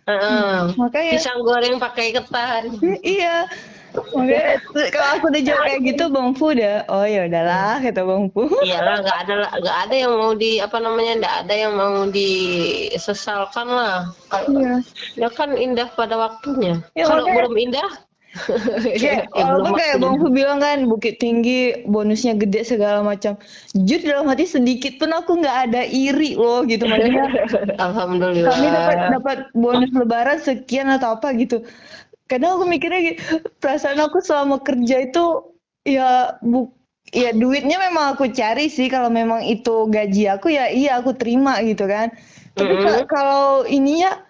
Heeh. 0.06 0.70
makanya 0.78 1.18
Pisang 1.18 1.42
goreng 1.42 1.76
pakai 1.82 2.14
ketan. 2.14 2.62
iya 3.02 3.50
makanya 4.12 4.60
kalau 4.90 5.08
aku 5.14 5.24
udah 5.28 5.42
jawab 5.42 5.62
kayak 5.64 5.80
gitu 5.84 6.04
bang 6.08 6.30
Fu 6.32 6.44
udah 6.50 6.76
oh 6.86 7.04
ya 7.04 7.20
udahlah 7.24 7.74
kata 7.80 8.00
bang 8.02 8.24
Fu 8.30 8.42
Iyalah 8.60 8.96
nggak 9.00 9.18
ada 9.22 9.34
lah- 9.38 9.54
nggak 9.56 9.76
ada 9.82 9.94
yang 9.96 10.12
mau 10.14 10.32
di 10.32 10.50
apa 10.58 10.76
namanya 10.78 11.12
nggak 11.18 11.34
ada 11.42 11.54
yang 11.54 11.72
mau 11.74 11.96
disesalkan 12.06 13.66
lah. 13.66 14.10
Kalau- 14.28 14.50
iya 14.56 14.74
Ya 15.16 15.28
kan 15.28 15.54
indah 15.54 15.88
pada 15.90 16.14
waktunya. 16.14 16.84
Ya, 16.92 17.04
Kalau 17.04 17.24
makanya- 17.24 17.36
belum 17.40 17.54
indah, 17.58 17.90
kayak 18.84 19.32
ya 19.32 19.44
walaupun 19.48 19.72
kayak 19.74 19.96
bang 19.96 20.14
Fu 20.20 20.26
bilang 20.28 20.58
kan 20.60 20.78
bukit 20.84 21.16
tinggi 21.16 21.60
bonusnya 21.84 22.36
gede 22.36 22.68
segala 22.68 23.00
macam 23.00 23.40
jujur 23.72 24.12
dalam 24.12 24.28
hati 24.28 24.44
sedikit 24.44 25.00
pun 25.00 25.08
aku 25.10 25.40
nggak 25.40 25.72
ada 25.72 25.82
iri 25.82 26.36
loh 26.36 26.60
gitu 26.62 26.84
maksudnya 26.84 27.32
Alhamdulillah. 27.86 28.52
kami 28.52 28.68
dapat 28.68 28.96
dapat 29.10 29.38
bonus 29.56 29.88
lebaran 29.90 30.36
sekian 30.38 30.92
atau 30.92 31.16
apa 31.16 31.32
gitu 31.32 31.64
kadang 32.26 32.58
aku 32.58 32.64
mikirnya 32.66 33.00
gitu, 33.14 33.22
perasaan 33.58 33.98
aku 33.98 34.18
selama 34.20 34.58
kerja 34.60 35.06
itu 35.06 35.24
ya 35.86 36.36
bu 36.42 36.70
ya 37.14 37.30
duitnya 37.30 37.78
memang 37.78 38.18
aku 38.18 38.26
cari 38.34 38.66
sih 38.66 38.90
kalau 38.90 39.06
memang 39.06 39.46
itu 39.46 39.86
gaji 39.86 40.26
aku 40.26 40.50
ya 40.50 40.66
iya 40.66 40.98
aku 40.98 41.14
terima 41.14 41.62
gitu 41.62 41.86
kan 41.86 42.10
tapi 42.58 42.74
Mm-mm. 42.74 42.82
ka- 42.82 43.06
kalau 43.06 43.62
ininya 43.62 44.26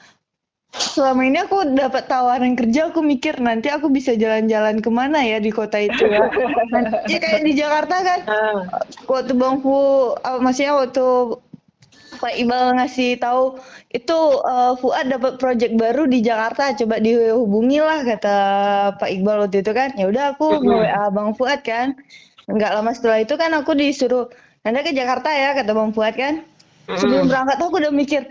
selama 0.77 1.25
ini 1.25 1.41
aku 1.41 1.73
dapat 1.73 2.05
tawaran 2.05 2.53
kerja 2.53 2.93
aku 2.93 3.01
mikir 3.01 3.41
nanti 3.41 3.73
aku 3.73 3.89
bisa 3.89 4.13
jalan-jalan 4.13 4.85
ke 4.85 4.91
mana 4.93 5.25
ya 5.25 5.41
di 5.41 5.49
kota 5.49 5.81
itu 5.81 6.05
ya 6.05 6.29
ya 7.11 7.17
kayak 7.17 7.49
di 7.49 7.53
Jakarta 7.57 7.97
kan 8.05 8.21
Ah. 8.29 8.61
waktu 9.09 9.33
Bang 9.33 9.65
Fu 9.65 9.73
uh, 10.13 10.37
maksudnya 10.37 10.77
waktu 10.77 11.41
Pak 12.19 12.35
Iqbal 12.37 12.77
ngasih 12.81 13.21
tahu 13.21 13.61
itu 13.93 14.19
uh, 14.43 14.75
Fuad 14.81 15.13
dapat 15.13 15.39
project 15.39 15.77
baru 15.77 16.09
di 16.09 16.25
Jakarta 16.25 16.75
coba 16.75 16.99
dihubungi 17.01 17.79
lah 17.81 18.03
kata 18.03 18.37
Pak 18.97 19.11
Iqbal 19.13 19.47
waktu 19.47 19.63
itu 19.63 19.73
kan. 19.73 19.93
Ya 19.95 20.09
udah 20.09 20.37
aku 20.37 20.61
Mm-mm. 20.61 20.67
nge-WA 20.67 21.05
Bang 21.13 21.31
Fuad 21.37 21.61
kan. 21.63 21.97
Nggak 22.47 22.71
lama 22.75 22.91
setelah 22.95 23.19
itu 23.23 23.35
kan 23.39 23.51
aku 23.55 23.73
disuruh 23.77 24.31
Anda 24.67 24.83
ke 24.83 24.91
Jakarta 24.91 25.31
ya 25.31 25.55
kata 25.55 25.71
Bang 25.77 25.93
Fuad 25.95 26.15
kan. 26.19 26.43
Sebelum 26.87 27.27
berangkat 27.27 27.59
aku 27.63 27.83
udah 27.83 27.93
mikir 27.95 28.27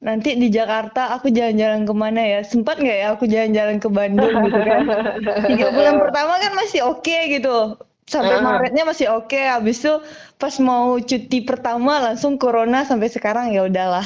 nanti 0.00 0.32
di 0.32 0.48
Jakarta 0.48 1.12
aku 1.14 1.28
jalan-jalan 1.30 1.84
ke 1.84 1.94
mana 1.94 2.20
ya? 2.22 2.40
Sempat 2.46 2.80
nggak 2.80 2.98
ya 3.02 3.06
aku 3.14 3.24
jalan-jalan 3.28 3.76
ke 3.78 3.88
Bandung 3.92 4.34
gitu 4.48 4.60
kan? 4.64 4.82
Tiga 5.50 5.68
bulan 5.74 5.96
pertama 6.00 6.40
kan 6.40 6.52
masih 6.56 6.80
oke 6.86 7.16
gitu 7.28 7.76
sampai 8.10 8.34
Ah. 8.34 8.42
Maretnya 8.42 8.82
masih 8.82 9.06
oke 9.14 9.38
habis 9.38 9.78
itu 9.78 9.94
pas 10.34 10.50
mau 10.58 10.98
cuti 10.98 11.38
pertama 11.40 12.02
langsung 12.02 12.34
corona 12.34 12.82
sampai 12.82 13.06
sekarang 13.06 13.54
ya 13.54 13.62
udahlah 13.64 14.02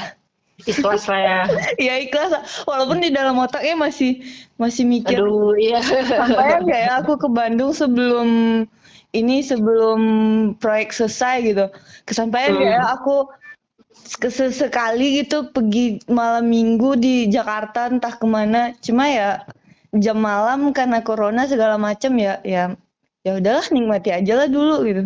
Ikhlas 0.54 1.10
lah 1.10 1.18
ya. 1.18 1.38
ya 1.90 1.94
ikhlas 1.98 2.30
walaupun 2.62 3.00
di 3.00 3.10
dalam 3.10 3.34
otaknya 3.40 3.74
masih 3.74 4.22
masih 4.54 4.84
mikir 4.84 5.18
Aduh, 5.18 5.56
iya. 5.56 5.82
sampai 5.82 6.62
ya 6.68 6.94
aku 7.00 7.16
ke 7.16 7.26
Bandung 7.26 7.72
sebelum 7.72 8.28
ini 9.10 9.42
sebelum 9.42 9.98
proyek 10.60 10.92
selesai 10.92 11.36
gitu 11.42 11.66
kesampaian 12.04 12.54
ya 12.54 12.76
Hmm. 12.78 12.94
aku 12.94 13.16
kes- 14.20 14.54
sekali 14.54 15.22
gitu 15.22 15.50
pergi 15.50 15.98
malam 16.06 16.46
minggu 16.46 16.98
di 16.98 17.26
Jakarta 17.26 17.90
entah 17.90 18.14
ke 18.14 18.26
mana 18.26 18.74
cuma 18.78 19.10
ya 19.10 19.42
jam 19.90 20.18
malam 20.18 20.70
karena 20.70 21.02
corona 21.02 21.46
segala 21.46 21.78
macam 21.78 22.14
ya 22.14 22.38
ya 22.42 22.74
ya 23.24 23.40
udahlah 23.40 23.66
nikmati 23.72 24.12
aja 24.12 24.32
lah 24.38 24.48
dulu 24.48 24.84
gitu 24.84 25.04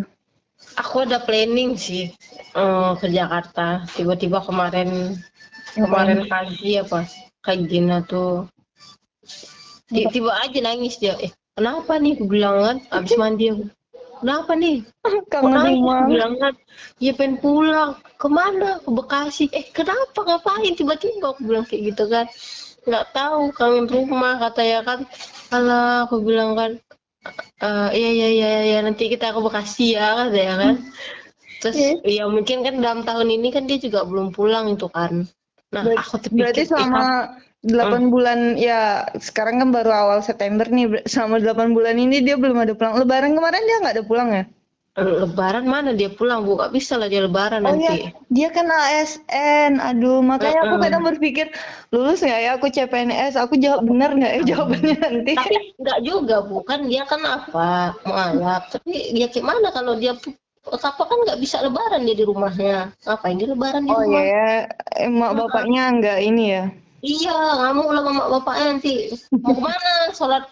Aku 0.75 1.07
ada 1.07 1.23
planning 1.23 1.79
sih 1.79 2.11
eh, 2.51 2.91
ke 2.99 3.07
Jakarta. 3.07 3.87
Tiba-tiba 3.95 4.43
kemarin 4.43 5.15
kemarin 5.71 6.27
pagi 6.27 6.75
apa 6.75 7.07
kayak 7.39 7.63
Gina 7.71 8.03
tuh 8.03 8.43
Ti- 9.89 10.11
tiba 10.11 10.35
aja 10.35 10.59
nangis 10.59 10.99
dia. 10.99 11.15
Eh, 11.17 11.31
kenapa 11.55 11.95
nih? 11.97 12.19
Aku 12.19 12.25
bilang 12.27 12.55
kan 12.59 12.77
abis 12.91 13.15
mandi 13.21 13.49
aku. 13.55 13.65
Kenapa 14.19 14.51
nih? 14.53 14.83
Kangen 15.31 15.79
rumah 15.79 16.03
bilang 16.03 16.35
kan, 16.35 16.53
iya 16.99 17.15
pengen 17.15 17.39
pulang. 17.39 17.95
Ke 18.19 18.27
mana? 18.27 18.83
Ke 18.83 18.91
Bekasi. 18.91 19.47
Eh, 19.55 19.63
kenapa? 19.71 20.27
Ngapain? 20.27 20.75
Tiba-tiba 20.75 21.31
aku 21.31 21.47
bilang 21.47 21.63
kayak 21.63 21.95
gitu 21.95 22.03
kan. 22.11 22.27
Nggak 22.83 23.05
tahu, 23.15 23.55
kangen 23.55 23.87
rumah 23.87 24.35
katanya 24.43 24.79
kan. 24.83 24.99
Alah, 25.55 26.03
aku 26.05 26.19
bilang 26.19 26.51
kan, 26.59 26.71
"Eh, 27.59 27.89
iya, 27.99 28.09
iya, 28.15 28.27
iya, 28.35 28.49
iya, 28.69 28.77
nanti 28.87 29.03
kita 29.11 29.35
ke 29.35 29.39
Bekasi 29.43 29.99
ya, 29.99 30.07
katanya 30.27 30.55
kan. 30.63 30.75
Terus, 31.59 31.77
ya 32.07 32.23
mungkin 32.31 32.57
kan 32.63 32.75
dalam 32.79 33.01
tahun 33.03 33.27
ini 33.35 33.47
kan 33.51 33.63
dia 33.67 33.77
juga 33.85 34.07
belum 34.07 34.31
pulang 34.31 34.65
itu 34.71 34.87
kan. 34.87 35.27
Nah, 35.75 35.83
Ber- 35.83 35.99
aku 35.99 36.15
terpikir, 36.23 36.39
berarti 36.39 36.61
selama 36.71 37.03
delapan 37.59 38.01
Hmm. 38.07 38.13
bulan 38.15 38.39
ya 38.55 38.79
sekarang 39.19 39.59
kan 39.59 39.69
baru 39.75 39.91
awal 39.91 40.19
September 40.23 40.63
nih 40.71 41.03
selama 41.03 41.43
delapan 41.43 41.75
bulan 41.75 41.95
ini 41.99 42.23
dia 42.23 42.39
belum 42.39 42.55
ada 42.55 42.71
pulang 42.71 42.95
Lebaran 42.95 43.35
kemarin 43.35 43.63
dia 43.67 43.77
nggak 43.83 43.95
ada 43.99 44.05
pulang 44.07 44.29
ya 44.31 44.43
Lebaran 44.99 45.65
mana 45.65 45.91
dia 45.95 46.09
pulang, 46.11 46.43
Bu? 46.43 46.59
Gak 46.59 46.71
bisa 46.75 46.99
lah 46.99 47.07
dia 47.07 47.23
lebaran 47.23 47.63
Oh 47.63 47.71
nanti. 47.73 47.83
iya, 47.83 48.11
dia 48.27 48.47
kan 48.51 48.67
ASN. 48.67 49.79
Aduh, 49.79 50.19
makanya 50.19 50.67
aku 50.67 50.75
kadang 50.83 51.03
berpikir 51.07 51.47
lulus 51.93 52.19
nggak 52.21 52.41
ya 52.43 52.49
aku 52.59 52.67
CPNS? 52.69 53.33
Aku 53.39 53.55
jawab 53.57 53.87
benar 53.87 54.13
nggak 54.13 54.33
ya 54.37 54.41
jawabannya 54.55 54.95
nanti? 54.99 55.33
Tapi 55.35 55.55
nggak 55.79 55.99
juga, 56.03 56.35
Bu. 56.43 56.61
Kan 56.67 56.85
dia 56.91 57.03
kan 57.07 57.21
apa? 57.23 57.95
Mualaf. 58.03 58.69
Tapi 58.75 59.15
ya 59.15 59.27
gimana 59.31 59.71
kalau 59.71 59.95
dia 59.95 60.13
apa 60.69 61.01
kan 61.01 61.17
nggak 61.25 61.39
bisa 61.41 61.63
lebaran 61.65 62.05
dia 62.05 62.13
di 62.13 62.25
rumahnya. 62.27 62.93
Ngapain 63.07 63.35
dia 63.39 63.47
lebaran 63.49 63.81
di 63.85 63.89
Oh 63.89 64.03
rumah? 64.03 64.21
iya, 64.21 64.27
ya. 64.29 65.07
emak 65.07 65.31
bapaknya 65.33 65.83
nggak 65.97 66.19
ini 66.21 66.43
ya? 66.53 66.63
Iya, 66.99 67.31
ngamuk 67.63 67.89
lah 67.95 68.03
bapaknya 68.27 68.65
nanti. 68.75 68.93
Mau 69.39 69.55
ke 69.55 69.61
mana? 69.63 70.11
Sholat 70.11 70.43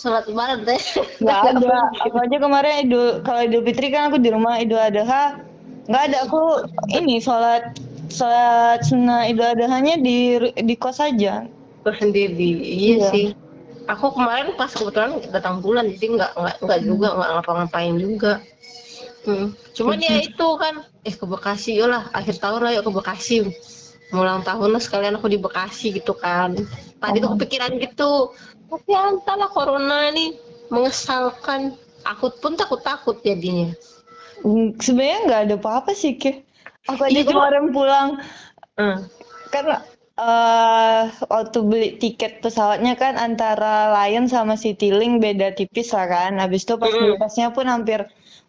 sholat 0.00 0.24
lebaran 0.24 0.64
teh. 0.64 0.80
Nggak 1.20 1.40
ada. 1.52 1.76
Aku 2.08 2.16
aja 2.16 2.36
kemarin 2.40 2.88
idul 2.88 3.20
kalau 3.20 3.44
Idul 3.44 3.62
Fitri 3.68 3.92
kan 3.92 4.08
aku 4.08 4.16
di 4.16 4.32
rumah 4.32 4.56
Idul 4.56 4.80
Adha 4.80 5.44
nggak 5.92 6.02
ada. 6.08 6.16
Aku 6.24 6.40
ini 6.88 7.20
sholat 7.20 7.76
sholat 8.08 8.80
sunnah 8.80 9.28
Idul 9.28 9.44
Adhanya 9.52 10.00
di 10.00 10.40
di 10.56 10.74
kos 10.74 11.04
aja. 11.04 11.44
Gue 11.84 11.94
sendiri. 11.96 12.50
Iya, 12.60 12.96
Iya. 12.96 13.08
sih. 13.12 13.26
Aku 13.88 14.14
kemarin 14.14 14.54
pas 14.54 14.70
kebetulan 14.70 15.18
datang 15.34 15.58
bulan, 15.58 15.90
jadi 15.90 16.14
nggak 16.14 16.30
nggak 16.38 16.56
nggak 16.62 16.80
juga 16.86 17.08
nggak 17.10 17.30
ngapa-ngapain 17.36 17.94
juga. 17.98 18.32
Hmm. 19.26 19.52
Cuman 19.76 19.98
ya 20.00 20.22
itu 20.22 20.48
kan, 20.56 20.80
eh 21.04 21.12
ke 21.12 21.26
Bekasi 21.28 21.76
yolah 21.76 22.08
akhir 22.16 22.40
tahun 22.40 22.60
lah 22.64 22.70
yuk 22.78 22.88
ke 22.88 22.92
Bekasi. 22.94 23.36
Mau 24.10 24.22
ulang 24.26 24.42
tahun 24.42 24.68
lah 24.74 24.82
sekalian 24.82 25.14
aku 25.18 25.30
di 25.30 25.38
Bekasi 25.38 25.94
gitu 25.94 26.12
kan. 26.18 26.54
Tadi 26.98 27.16
tuh 27.22 27.30
Oh. 27.30 27.34
kepikiran 27.38 27.72
gitu. 27.78 28.12
Tapi 28.70 28.88
ya 28.90 29.02
entahlah 29.10 29.50
corona 29.50 30.10
ini 30.10 30.34
mengesalkan. 30.70 31.74
Aku 32.00 32.32
pun 32.40 32.56
takut-takut 32.56 33.20
jadinya. 33.20 33.70
Hmm, 34.40 34.72
Sebenarnya 34.80 35.18
nggak 35.28 35.40
ada 35.48 35.56
apa-apa 35.60 35.92
sih, 35.92 36.16
Ke. 36.16 36.42
Aku 36.88 37.04
aja 37.04 37.12
Iya, 37.12 37.28
kemarin 37.28 37.64
pulang 37.76 38.08
Hmm. 38.80 39.04
kan 39.52 39.64
eh 40.20 41.02
waktu 41.28 41.58
beli 41.64 41.88
tiket 42.00 42.40
pesawatnya 42.44 42.92
kan 42.96 43.16
antara 43.16 43.88
Lion 43.92 44.28
sama 44.28 44.56
Citylink 44.56 45.20
beda 45.20 45.52
tipis 45.52 45.92
lah 45.96 46.06
kan. 46.08 46.32
Habis 46.40 46.64
itu 46.64 46.74
pas 46.80 46.88
Mm-mm. 46.92 47.20
tasnya 47.20 47.52
pun 47.56 47.66
hampir 47.68 48.00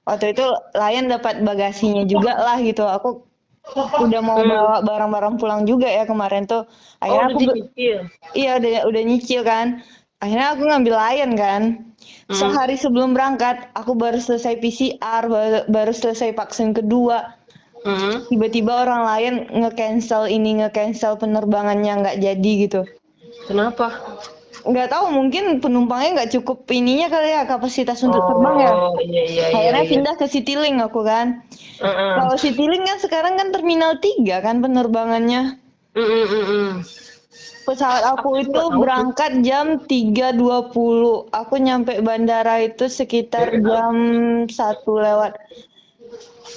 waktu 0.08 0.32
itu 0.36 0.43
Lion 0.76 1.06
dapat 1.12 1.43
bagasinya 1.43 2.04
juga 2.08 2.39
lah 2.39 2.58
gitu. 2.63 2.84
Aku 2.88 3.28
udah 4.02 4.21
mau 4.26 4.41
Hmm. 4.41 4.50
bawa 4.50 4.76
barang-barang 4.82 5.36
pulang 5.38 5.62
juga 5.69 5.88
ya 5.88 6.04
kemarin 6.04 6.50
tuh. 6.50 6.65
Oh, 6.65 7.02
Akhirnya 7.02 7.28
udah 7.30 7.36
aku 7.38 7.39
dicicil. 7.45 7.97
iya 8.34 8.52
udah 8.58 8.71
udah 8.89 9.02
nyicil 9.06 9.41
kan. 9.45 9.67
Akhirnya 10.21 10.47
aku 10.54 10.62
ngambil 10.65 10.93
Lion 10.97 11.32
kan. 11.34 11.62
Hmm. 12.28 12.34
Sehari 12.34 12.76
sebelum 12.76 13.13
berangkat, 13.13 13.69
aku 13.74 13.93
baru 13.93 14.17
selesai 14.17 14.58
PCR, 14.58 15.30
baru, 15.30 15.69
baru 15.69 15.93
selesai 15.93 16.34
vaksin 16.34 16.74
kedua 16.74 17.38
Hmm. 17.82 18.21
tiba-tiba 18.30 18.86
orang 18.86 19.02
lain 19.10 19.34
nge-cancel 19.58 20.30
ini 20.30 20.62
nge-cancel 20.62 21.17
penerbangannya 21.17 21.89
nggak 21.97 22.17
jadi 22.21 22.52
gitu 22.69 22.82
Kenapa? 23.50 23.89
Nggak 24.62 24.89
tahu 24.93 25.06
mungkin 25.10 25.58
penumpangnya 25.58 26.10
nggak 26.21 26.32
cukup 26.39 26.69
ininya 26.69 27.10
kali 27.10 27.34
ya 27.34 27.43
kapasitas 27.50 28.00
untuk 28.06 28.21
terbang 28.26 28.56
ya 28.62 28.71
Oh, 28.71 28.97
iya 29.02 29.24
iya 29.26 29.45
iya. 29.50 29.56
akhirnya 29.58 29.84
iya. 29.86 29.91
pindah 29.91 30.15
ke 30.17 30.26
Citylink 30.30 30.78
aku 30.82 31.02
kan 31.02 31.41
Heeh. 31.82 32.12
kalau 32.17 32.36
Citylink 32.38 32.84
kan 32.86 32.97
sekarang 33.02 33.34
kan 33.41 33.50
terminal 33.50 33.97
3 33.97 34.45
kan 34.45 34.62
penerbangannya 34.62 35.58
Mm, 35.91 36.08
mm, 36.08 36.24
mm, 36.24 36.45
mm. 36.47 36.69
pesawat 37.67 38.04
aku 38.15 38.39
itu 38.47 38.62
berangkat 38.80 39.43
jam 39.43 39.76
3.20 39.84 40.39
aku 41.36 41.56
nyampe 41.60 42.00
bandara 42.00 42.63
itu 42.63 42.88
sekitar 42.88 43.60
jam 43.60 43.95
satu 44.47 45.04
lewat 45.04 45.36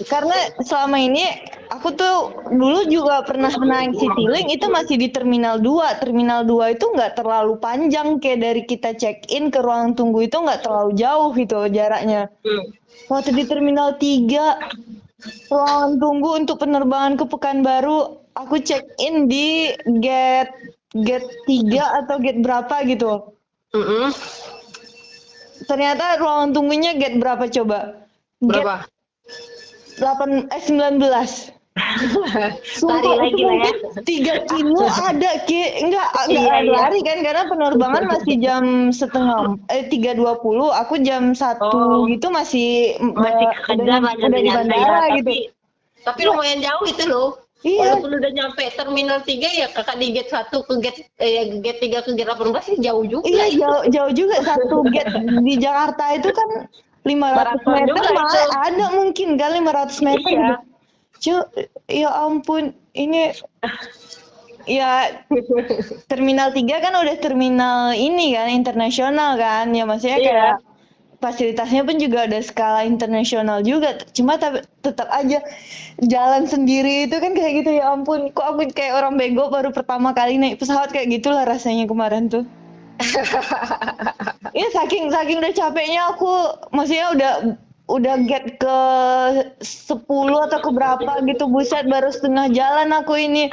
karena 0.09 0.35
selama 0.65 0.97
ini 0.99 1.23
aku 1.71 1.95
tuh 1.95 2.35
dulu 2.51 2.89
juga 2.91 3.23
pernah 3.23 3.53
naik 3.53 3.95
Citylink 3.95 4.49
itu 4.51 4.67
masih 4.73 4.97
di 4.99 5.09
Terminal 5.13 5.61
2 5.61 6.03
Terminal 6.03 6.43
2 6.43 6.75
itu 6.75 6.87
nggak 6.89 7.21
terlalu 7.21 7.61
panjang 7.61 8.19
kayak 8.19 8.41
dari 8.43 8.63
kita 8.65 8.97
check 8.97 9.23
in 9.31 9.53
ke 9.53 9.61
ruang 9.63 9.95
tunggu 9.95 10.25
itu 10.27 10.35
nggak 10.41 10.67
terlalu 10.67 10.91
jauh 10.99 11.31
gitu 11.37 11.69
jaraknya 11.71 12.33
Hmm. 12.43 12.65
waktu 13.13 13.31
di 13.37 13.45
Terminal 13.45 13.97
3 14.01 15.53
ruangan 15.53 15.93
tunggu 15.97 16.31
untuk 16.43 16.57
penerbangan 16.61 17.15
ke 17.21 17.25
Pekanbaru 17.29 18.21
aku 18.37 18.61
check 18.61 18.85
in 19.01 19.31
di 19.31 19.73
gate 20.01 20.53
gate 20.97 21.29
3 21.47 22.03
atau 22.05 22.17
gate 22.19 22.41
berapa 22.41 22.77
gitu 22.89 23.13
Mm, 23.75 23.83
mm. 23.83 24.11
ternyata 25.67 26.15
ruangan 26.23 26.55
tunggunya 26.55 26.95
gate 26.95 27.19
berapa 27.19 27.47
coba 27.51 28.07
Berapa? 28.39 28.87
Gate 29.95 30.49
8 30.49 30.51
eh 30.51 30.63
19 30.63 31.55
Lari 31.75 32.55
Sumpah 32.71 33.03
lagi 33.19 33.35
itu 33.35 33.43
lah 33.43 33.57
ya. 33.59 33.73
tiga 34.03 34.35
kilo 34.47 34.79
ada 34.87 35.31
ki 35.43 35.59
enggak 35.81 36.07
enggak 36.25 36.31
Iya, 36.31 36.55
iya. 36.61 36.71
lari 36.73 37.01
kan 37.03 37.19
karena 37.19 37.43
penerbangan 37.45 38.05
masih 38.07 38.35
jam 38.39 38.63
setengah 38.91 39.59
eh 39.69 39.83
tiga 39.85 40.15
dua 40.15 40.39
puluh 40.39 40.71
aku 40.71 40.99
jam 41.01 41.35
satu 41.35 41.67
Oh. 41.67 42.07
gitu 42.07 42.31
masih 42.31 42.95
Masih 43.01 43.43
ba- 43.43 43.59
kejar 43.67 43.99
udah, 43.99 44.31
di 44.31 44.47
bandara 44.47 45.03
ya. 45.05 45.15
gitu 45.19 45.27
Tapi, 45.27 45.39
tapi 46.05 46.21
lumayan 46.25 46.61
jauh 46.61 46.85
itu 46.85 47.05
loh. 47.05 47.29
Iya. 47.65 47.97
Walaupun 47.97 48.11
udah 48.15 48.31
nyampe 48.31 48.65
terminal 48.71 49.19
3 49.19 49.35
ya 49.51 49.67
kakak 49.73 49.97
di 49.97 50.13
gate 50.13 50.29
1 50.29 50.53
ke 50.53 50.75
gate 50.79 51.01
eh, 51.17 51.59
gate 51.59 51.81
3 51.81 52.05
ke 52.05 52.11
gate 52.13 52.29
18 52.29 52.61
sih 52.63 52.77
jauh 52.79 53.03
juga. 53.03 53.25
iya 53.25 53.51
jauh 53.51 53.83
jauh 53.89 54.13
juga 54.13 54.37
satu 54.45 54.85
gate 54.87 55.11
di 55.41 55.55
Jakarta 55.57 56.13
itu 56.13 56.29
kan 56.29 56.49
500 57.05 57.37
Maraton 57.37 57.73
meter 57.77 58.03
malah 58.17 58.33
itu. 58.33 58.57
ada 58.65 58.87
mungkin 58.97 59.29
kali 59.37 59.57
500 59.61 60.01
meter 60.01 60.25
Iya. 60.25 60.41
gitu. 60.41 60.55
Cu, 61.15 61.37
ya 61.87 62.11
ampun 62.11 62.65
ini 62.93 63.33
ya 64.65 65.13
Terminal 66.11 66.51
3 66.53 66.81
kan 66.81 66.93
udah 66.97 67.17
terminal 67.21 67.93
ini 67.93 68.33
kan 68.33 68.49
internasional 68.49 69.37
kan. 69.37 69.71
Ya 69.71 69.85
maksudnya 69.85 70.19
Iya. 70.19 70.29
kayak 70.29 70.55
fasilitasnya 71.21 71.85
pun 71.85 71.97
juga 71.97 72.29
ada 72.29 72.41
skala 72.41 72.85
internasional 72.85 73.61
juga. 73.61 73.97
Cuma 74.13 74.37
tapi 74.37 74.61
tetap 74.81 75.09
aja 75.09 75.41
jalan 76.01 76.45
sendiri 76.45 77.09
itu 77.09 77.17
kan 77.17 77.33
kayak 77.33 77.65
gitu 77.65 77.71
ya 77.77 77.93
ampun. 77.93 78.29
Kok 78.33 78.45
aku 78.45 78.61
kayak 78.73 78.97
orang 78.97 79.17
bego 79.17 79.49
baru 79.49 79.73
pertama 79.73 80.13
kali 80.13 80.37
naik 80.37 80.61
pesawat 80.61 80.93
kayak 80.93 81.09
gitulah 81.13 81.45
rasanya 81.45 81.85
kemarin 81.85 82.29
tuh. 82.29 82.45
Iya 84.55 84.69
saking 84.71 85.11
saking 85.11 85.43
udah 85.43 85.53
capeknya 85.53 86.15
aku 86.15 86.31
maksudnya 86.71 87.11
udah 87.11 87.33
udah 87.85 88.15
get 88.25 88.57
ke 88.57 88.79
10 89.61 89.99
atau 90.41 90.59
ke 90.59 90.71
berapa 90.71 91.21
gitu 91.21 91.45
buset 91.47 91.85
baru 91.85 92.09
setengah 92.09 92.49
jalan 92.49 92.95
aku 92.95 93.19
ini 93.19 93.51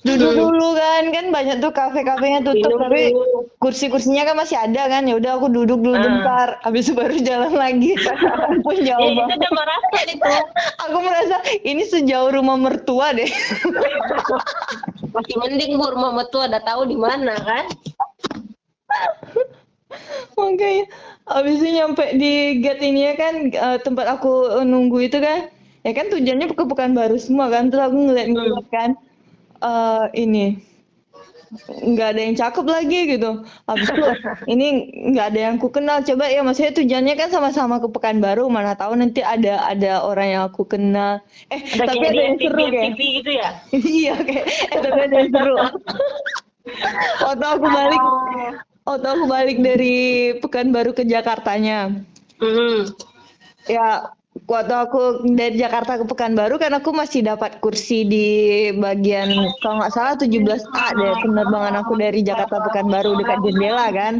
duduk 0.00 0.32
dulu 0.32 0.78
kan 0.78 1.10
kan 1.10 1.28
banyak 1.28 1.58
tuh 1.58 1.74
kafe-kafenya 1.74 2.40
tutup 2.40 2.72
Minum 2.72 2.80
tapi 2.80 3.10
dulu. 3.10 3.50
kursi-kursinya 3.58 4.22
kan 4.22 4.38
masih 4.38 4.54
ada 4.54 4.86
kan 4.86 5.02
ya 5.02 5.18
udah 5.18 5.34
aku 5.34 5.50
duduk 5.50 5.82
dulu 5.82 5.92
Ah. 5.92 6.04
bentar 6.06 6.48
habis 6.62 6.86
itu 6.86 6.94
baru 6.94 7.18
jalan 7.18 7.52
lagi 7.52 7.92
Ya, 8.76 8.94
jauh 8.94 9.02
itu 9.02 9.18
banget 9.18 9.36
udah 9.36 9.52
merasa 9.52 9.98
itu. 10.06 10.34
aku 10.80 10.98
merasa 11.02 11.36
ini 11.60 11.82
sejauh 11.84 12.30
rumah 12.30 12.56
mertua 12.56 13.12
deh 13.12 13.26
Masih 15.16 15.36
mending 15.36 15.74
bu 15.74 15.90
rumah 15.90 16.12
mertua 16.14 16.44
udah 16.46 16.60
tahu 16.60 16.84
di 16.84 16.94
mana 16.94 17.32
kan. 17.40 17.64
Makanya 20.36 20.84
habis 21.26 21.58
itu 21.62 21.68
nyampe 21.72 22.04
di 22.18 22.60
gate 22.60 22.82
ini 22.84 23.00
ya 23.08 23.14
kan 23.16 23.34
eh, 23.50 23.78
tempat 23.80 24.06
aku 24.18 24.62
nunggu 24.62 25.08
itu 25.08 25.18
kan 25.18 25.48
ya 25.86 25.92
kan 25.94 26.10
tujuannya 26.10 26.52
ke 26.52 26.64
Pekanbaru 26.66 27.16
semua 27.16 27.48
kan 27.48 27.70
terus 27.70 27.86
aku 27.88 27.98
ngeliat-ngeliat 28.10 28.66
kan 28.68 28.90
eh 29.62 30.04
ini 30.18 30.60
nggak 31.64 32.08
ada 32.14 32.20
yang 32.20 32.34
cakep 32.34 32.66
lagi 32.66 33.00
gitu. 33.16 33.30
Habis 33.70 33.88
itu 33.94 34.02
ini 34.52 34.66
nggak 35.14 35.26
ada 35.34 35.40
yang 35.50 35.56
ku 35.62 35.70
kenal. 35.70 36.02
Coba 36.02 36.26
ya 36.26 36.42
maksudnya 36.42 36.74
tujuannya 36.74 37.14
kan 37.14 37.28
sama-sama 37.30 37.78
ke 37.78 37.88
Pekanbaru 37.90 38.50
mana 38.50 38.74
tahu 38.74 38.98
nanti 38.98 39.22
ada 39.22 39.62
ada 39.62 40.02
orang 40.02 40.28
yang 40.36 40.42
aku 40.50 40.66
kenal. 40.66 41.22
Eh 41.54 41.62
Ada 41.62 41.86
tapi 41.86 42.02
ada 42.02 42.20
yang 42.20 42.38
seru 42.42 42.64
kayak 42.66 42.92
gitu 42.98 43.30
ya. 43.30 43.48
iya 44.02 44.14
kayak 44.18 44.44
eh 44.74 44.78
tapi 44.82 45.00
ada 45.06 45.14
yang 45.14 45.30
seru. 45.30 45.56
Waktu 47.24 47.44
aku 47.46 47.66
balik 47.70 48.02
waktu 48.86 49.06
aku 49.06 49.24
balik 49.26 49.58
dari 49.58 49.96
Pekanbaru 50.38 50.94
ke 50.94 51.02
Jakartanya 51.02 51.90
Hmm. 52.36 52.84
ya 53.64 54.12
waktu 54.44 54.74
aku 54.76 55.00
dari 55.32 55.56
Jakarta 55.56 55.96
ke 55.96 56.04
Pekanbaru 56.04 56.60
kan 56.60 56.68
aku 56.76 56.92
masih 56.92 57.24
dapat 57.24 57.56
kursi 57.58 58.04
di 58.04 58.28
bagian 58.76 59.32
kalau 59.58 59.80
nggak 59.80 59.90
salah 59.90 60.14
17A 60.14 60.86
deh 60.92 61.16
penerbangan 61.24 61.80
aku 61.80 61.96
dari 61.96 62.20
Jakarta 62.20 62.60
Pekanbaru 62.60 63.16
dekat 63.16 63.40
jendela 63.42 63.88
kan 63.90 64.14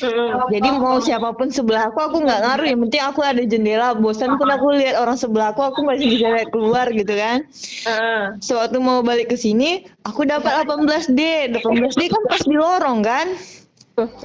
Hmm. 0.00 0.48
jadi 0.48 0.68
mau 0.80 0.96
siapa 0.98 1.36
pun 1.36 1.52
sebelah 1.52 1.92
aku 1.92 2.00
aku 2.00 2.16
nggak 2.24 2.40
ngaruh 2.40 2.66
yang 2.66 2.80
penting 2.88 3.02
aku 3.04 3.20
ada 3.20 3.42
jendela 3.44 3.92
bosan 3.92 4.40
pun 4.40 4.48
aku 4.48 4.72
lihat 4.80 4.96
orang 4.96 5.20
sebelah 5.20 5.52
aku 5.52 5.60
aku 5.60 5.84
masih 5.84 6.08
bisa 6.08 6.26
lihat 6.32 6.48
keluar 6.48 6.88
gitu 6.88 7.12
kan 7.12 7.44
Ah. 7.84 8.32
sewaktu 8.40 8.80
mau 8.80 9.04
balik 9.04 9.28
ke 9.28 9.36
sini 9.36 9.84
aku 10.02 10.24
dapat 10.24 10.64
18D 10.64 11.52
18D 11.60 12.00
kan 12.08 12.22
pas 12.24 12.40
di 12.40 12.56
lorong 12.56 13.04
kan 13.04 13.28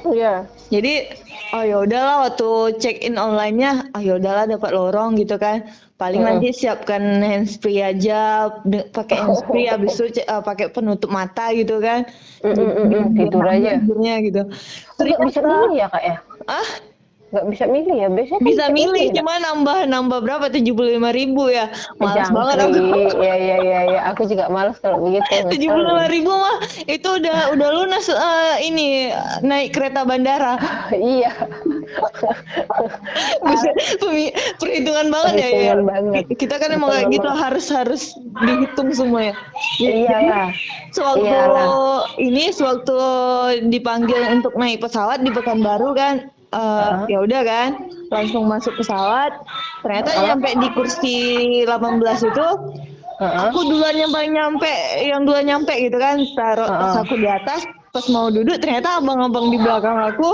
Iya. 0.06 0.46
jadi 0.70 1.10
oh 1.50 1.64
ya 1.66 1.76
udahlah 1.82 2.16
waktu 2.28 2.78
check 2.78 3.02
in 3.02 3.18
online-nya 3.18 3.90
oh 3.94 4.02
ya 4.02 4.18
udahlah 4.18 4.46
dapat 4.46 4.70
lorong 4.70 5.18
gitu 5.18 5.34
kan 5.34 5.66
paling 5.94 6.22
Heeh. 6.22 6.38
nanti 6.42 6.48
siapkan 6.54 7.22
handsfree 7.22 7.82
aja 7.82 8.50
pakai 8.90 9.18
handsfree 9.18 9.70
habis 9.70 9.94
itu 9.98 10.20
eh, 10.20 10.42
pakai 10.42 10.70
penutup 10.70 11.10
mata 11.10 11.50
gitu 11.54 11.78
kan 11.78 12.06
Mm, 12.44 12.52
mm, 12.52 12.70
mm, 12.76 12.86
mm, 12.92 13.06
tidur 13.16 13.44
aja. 13.48 13.70
tidurnya 13.80 14.14
gitu 14.20 14.42
Nggak 15.00 15.20
bisa 15.26 15.40
milih 15.40 15.72
ya 15.80 15.86
kak 15.88 16.02
ya? 16.04 16.16
ah 16.44 16.68
Nggak 17.34 17.50
bisa 17.50 17.64
milih 17.66 17.94
ya? 17.98 18.06
Biasanya 18.06 18.38
kan 18.38 18.46
bisa 18.46 18.64
milih 18.70 19.10
cuma 19.10 19.42
nambah 19.42 19.90
nambah 19.90 20.18
berapa 20.22 20.46
tujuh 20.54 20.70
puluh 20.70 20.94
lima 20.94 21.10
ribu 21.10 21.50
ya 21.50 21.66
malas 21.98 22.30
banget 22.30 22.62
aku. 22.62 22.78
Iya 23.18 23.34
iya 23.34 23.56
iya 23.58 23.80
iya. 23.90 24.00
Aku 24.14 24.22
juga 24.30 24.46
malas 24.46 24.78
kalau 24.78 25.02
begitu. 25.02 25.50
tujuh 25.50 25.66
puluh 25.66 25.90
lima 25.90 26.06
ribu 26.06 26.30
mah 26.30 26.62
itu 26.86 27.08
udah 27.10 27.50
udah 27.50 27.68
lunas 27.74 28.06
eh, 28.06 28.54
ini 28.62 29.10
naik 29.42 29.74
kereta 29.74 30.06
bandara 30.06 30.54
Iya. 30.94 31.34
Pemi- 34.00 34.34
perhitungan 34.58 35.06
banget 35.10 35.34
ya, 35.42 35.48
ya. 35.50 35.72
Banget. 35.78 36.24
Kita 36.38 36.54
kan 36.62 36.70
emang 36.70 36.90
kayak 36.94 37.10
gitu 37.10 37.28
harus 37.28 37.66
harus 37.70 38.02
dihitung 38.46 38.94
semua 38.94 39.32
ya. 39.32 39.34
Iyalah. 39.82 40.48
Sewaktu 40.94 41.26
Iyalah. 41.26 41.66
ini 42.22 42.54
sewaktu 42.54 42.96
dipanggil 43.68 44.20
untuk 44.30 44.54
naik 44.54 44.78
pesawat 44.78 45.22
di 45.22 45.30
Pekanbaru 45.34 45.90
kan 45.98 46.30
Heeh. 46.54 46.92
ya 47.10 47.18
udah 47.20 47.42
kan 47.42 47.68
langsung 48.08 48.46
masuk 48.46 48.78
pesawat 48.78 49.32
ternyata 49.82 50.10
nyampe 50.16 50.48
di 50.54 50.68
kursi 50.70 51.16
18 51.66 51.98
itu 52.30 52.48
Heeh. 53.14 53.38
aku 53.46 53.58
duluan 53.64 53.94
yang 53.94 54.10
paling 54.10 54.32
nyampe 54.32 54.74
yang 55.02 55.20
duluan 55.22 55.44
nyampe 55.44 55.74
gitu 55.74 55.98
kan 55.98 56.22
taruh 56.34 56.66
tas 56.66 56.94
Heeh. 56.94 57.02
aku 57.02 57.14
di 57.16 57.28
atas 57.28 57.60
pas 57.90 58.06
mau 58.08 58.26
duduk 58.26 58.58
ternyata 58.58 58.98
abang-abang 58.98 59.50
di 59.50 59.58
belakang 59.58 59.98
aku 60.04 60.30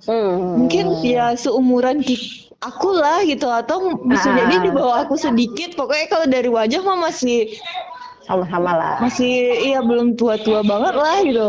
Hmm. 0.00 0.64
mungkin 0.64 1.04
ya 1.04 1.36
seumuran 1.36 2.00
ki- 2.00 2.48
aku 2.56 2.88
lah 2.96 3.20
gitu 3.20 3.44
atau 3.44 4.00
bisa 4.00 4.32
Ah. 4.32 4.36
jadi 4.40 4.54
di 4.64 4.70
bawah 4.72 5.04
aku 5.04 5.12
sedikit 5.12 5.76
pokoknya 5.76 6.08
kalau 6.08 6.24
dari 6.24 6.48
wajah 6.48 6.80
mah 6.80 7.04
masih 7.04 7.52
sama-sama 8.24 8.72
lah. 8.72 8.96
masih 8.96 9.28
iya 9.60 9.84
belum 9.84 10.16
tua-tua 10.16 10.64
banget 10.64 10.94
lah 10.96 11.16
gitu 11.20 11.46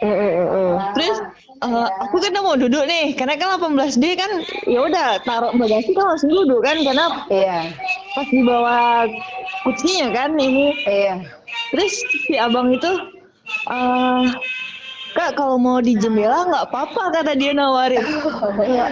hmm, 0.00 0.16
hmm. 0.48 0.72
terus 0.96 1.16
eh, 1.64 1.88
aku 1.98 2.16
kan 2.20 2.36
mau 2.38 2.54
duduk 2.54 2.84
nih 2.84 3.16
karena 3.16 3.34
kan 3.34 3.56
18D 3.56 4.04
kan 4.14 4.30
ya 4.68 4.80
udah 4.80 5.18
taruh 5.24 5.52
bagasi 5.56 5.90
kan 5.92 6.04
langsung 6.12 6.30
duduk 6.30 6.60
kan 6.60 6.76
karena 6.84 7.06
Iya. 7.32 7.58
pas 8.12 8.28
di 8.28 8.42
bawah 8.44 9.08
kursinya 9.64 10.08
kan 10.12 10.36
ini 10.36 10.76
Iya. 10.84 11.24
terus 11.72 11.92
si 12.28 12.34
abang 12.36 12.68
itu 12.70 12.90
eh 13.66 14.22
kak 15.14 15.30
kalau 15.34 15.56
mau 15.56 15.78
di 15.78 15.94
jendela 15.94 16.42
nggak 16.44 16.66
apa-apa 16.68 17.02
kata 17.14 17.32
dia 17.34 17.54
nawarin. 17.54 18.02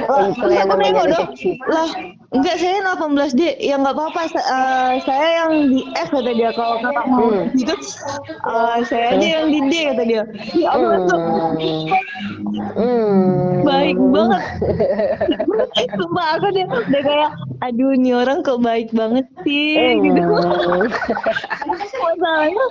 Lah, 0.07 0.31
terus 0.33 0.55
aku 0.57 0.75
nengok 0.77 1.07
dong. 1.11 1.29
lah 1.67 1.89
enggak 2.33 2.57
saya 2.57 2.79
18D 2.89 3.41
ya 3.59 3.75
nggak 3.77 3.93
apa-apa. 3.93 4.21
Sa- 4.31 4.47
eh, 4.47 4.93
saya 5.03 5.27
yang 5.43 5.53
di 5.69 5.81
F 5.93 6.09
kata 6.09 6.31
dia. 6.31 6.51
Kalau 6.53 6.79
kakak 6.79 7.07
mau 7.07 7.27
Hmm. 7.29 7.51
gitu 7.53 7.75
eh, 7.75 8.79
saya 8.87 9.07
aja 9.13 9.27
yang 9.41 9.47
di 9.51 9.61
D 9.67 9.73
kata 9.91 10.03
dia. 10.03 10.23
Ya 10.55 10.69
Allah 10.71 10.99
tuh 11.05 11.19
Hmm. 11.19 11.91
Hmm. 12.73 13.63
baik 13.63 13.99
banget. 13.99 14.43
Sumpah 15.99 16.27
aku 16.39 16.47
dia 16.51 16.67
udah 16.67 17.03
kayak 17.03 17.31
aduh 17.63 17.95
ini 17.95 18.11
orang 18.11 18.43
kok 18.43 18.59
baik 18.59 18.91
banget 18.95 19.27
sih 19.43 19.99
gitu. 20.01 20.23
Hmm. 20.23 20.87
masalahnya 22.03 22.65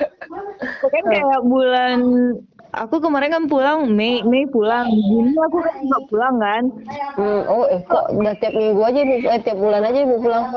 kan 0.82 1.04
kayak 1.08 1.42
bulan 1.44 2.00
aku 2.72 3.04
kemarin 3.04 3.32
kan 3.36 3.44
pulang 3.52 3.92
Mei 3.92 4.24
Mei 4.24 4.48
pulang 4.48 4.88
Juni 4.88 5.36
aku 5.36 5.58
kan 5.60 5.74
juga 5.84 6.00
pulang 6.08 6.36
kan 6.40 6.64
Hmm, 7.12 7.44
oh, 7.44 7.68
eh, 7.68 7.84
kok 7.84 8.08
udah 8.16 8.34
tiap 8.40 8.56
minggu 8.56 8.80
aja 8.88 9.00
ibu, 9.04 9.28
eh, 9.28 9.42
tiap 9.44 9.60
bulan 9.60 9.84
aja 9.84 10.00
ibu 10.00 10.16
pulang? 10.24 10.48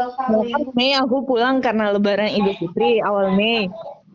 Mei 0.79 0.95
aku 0.95 1.27
pulang 1.27 1.59
karena 1.59 1.91
Lebaran 1.91 2.31
Idul 2.31 2.55
Fitri 2.55 3.03
awal 3.03 3.35
Mei. 3.35 3.67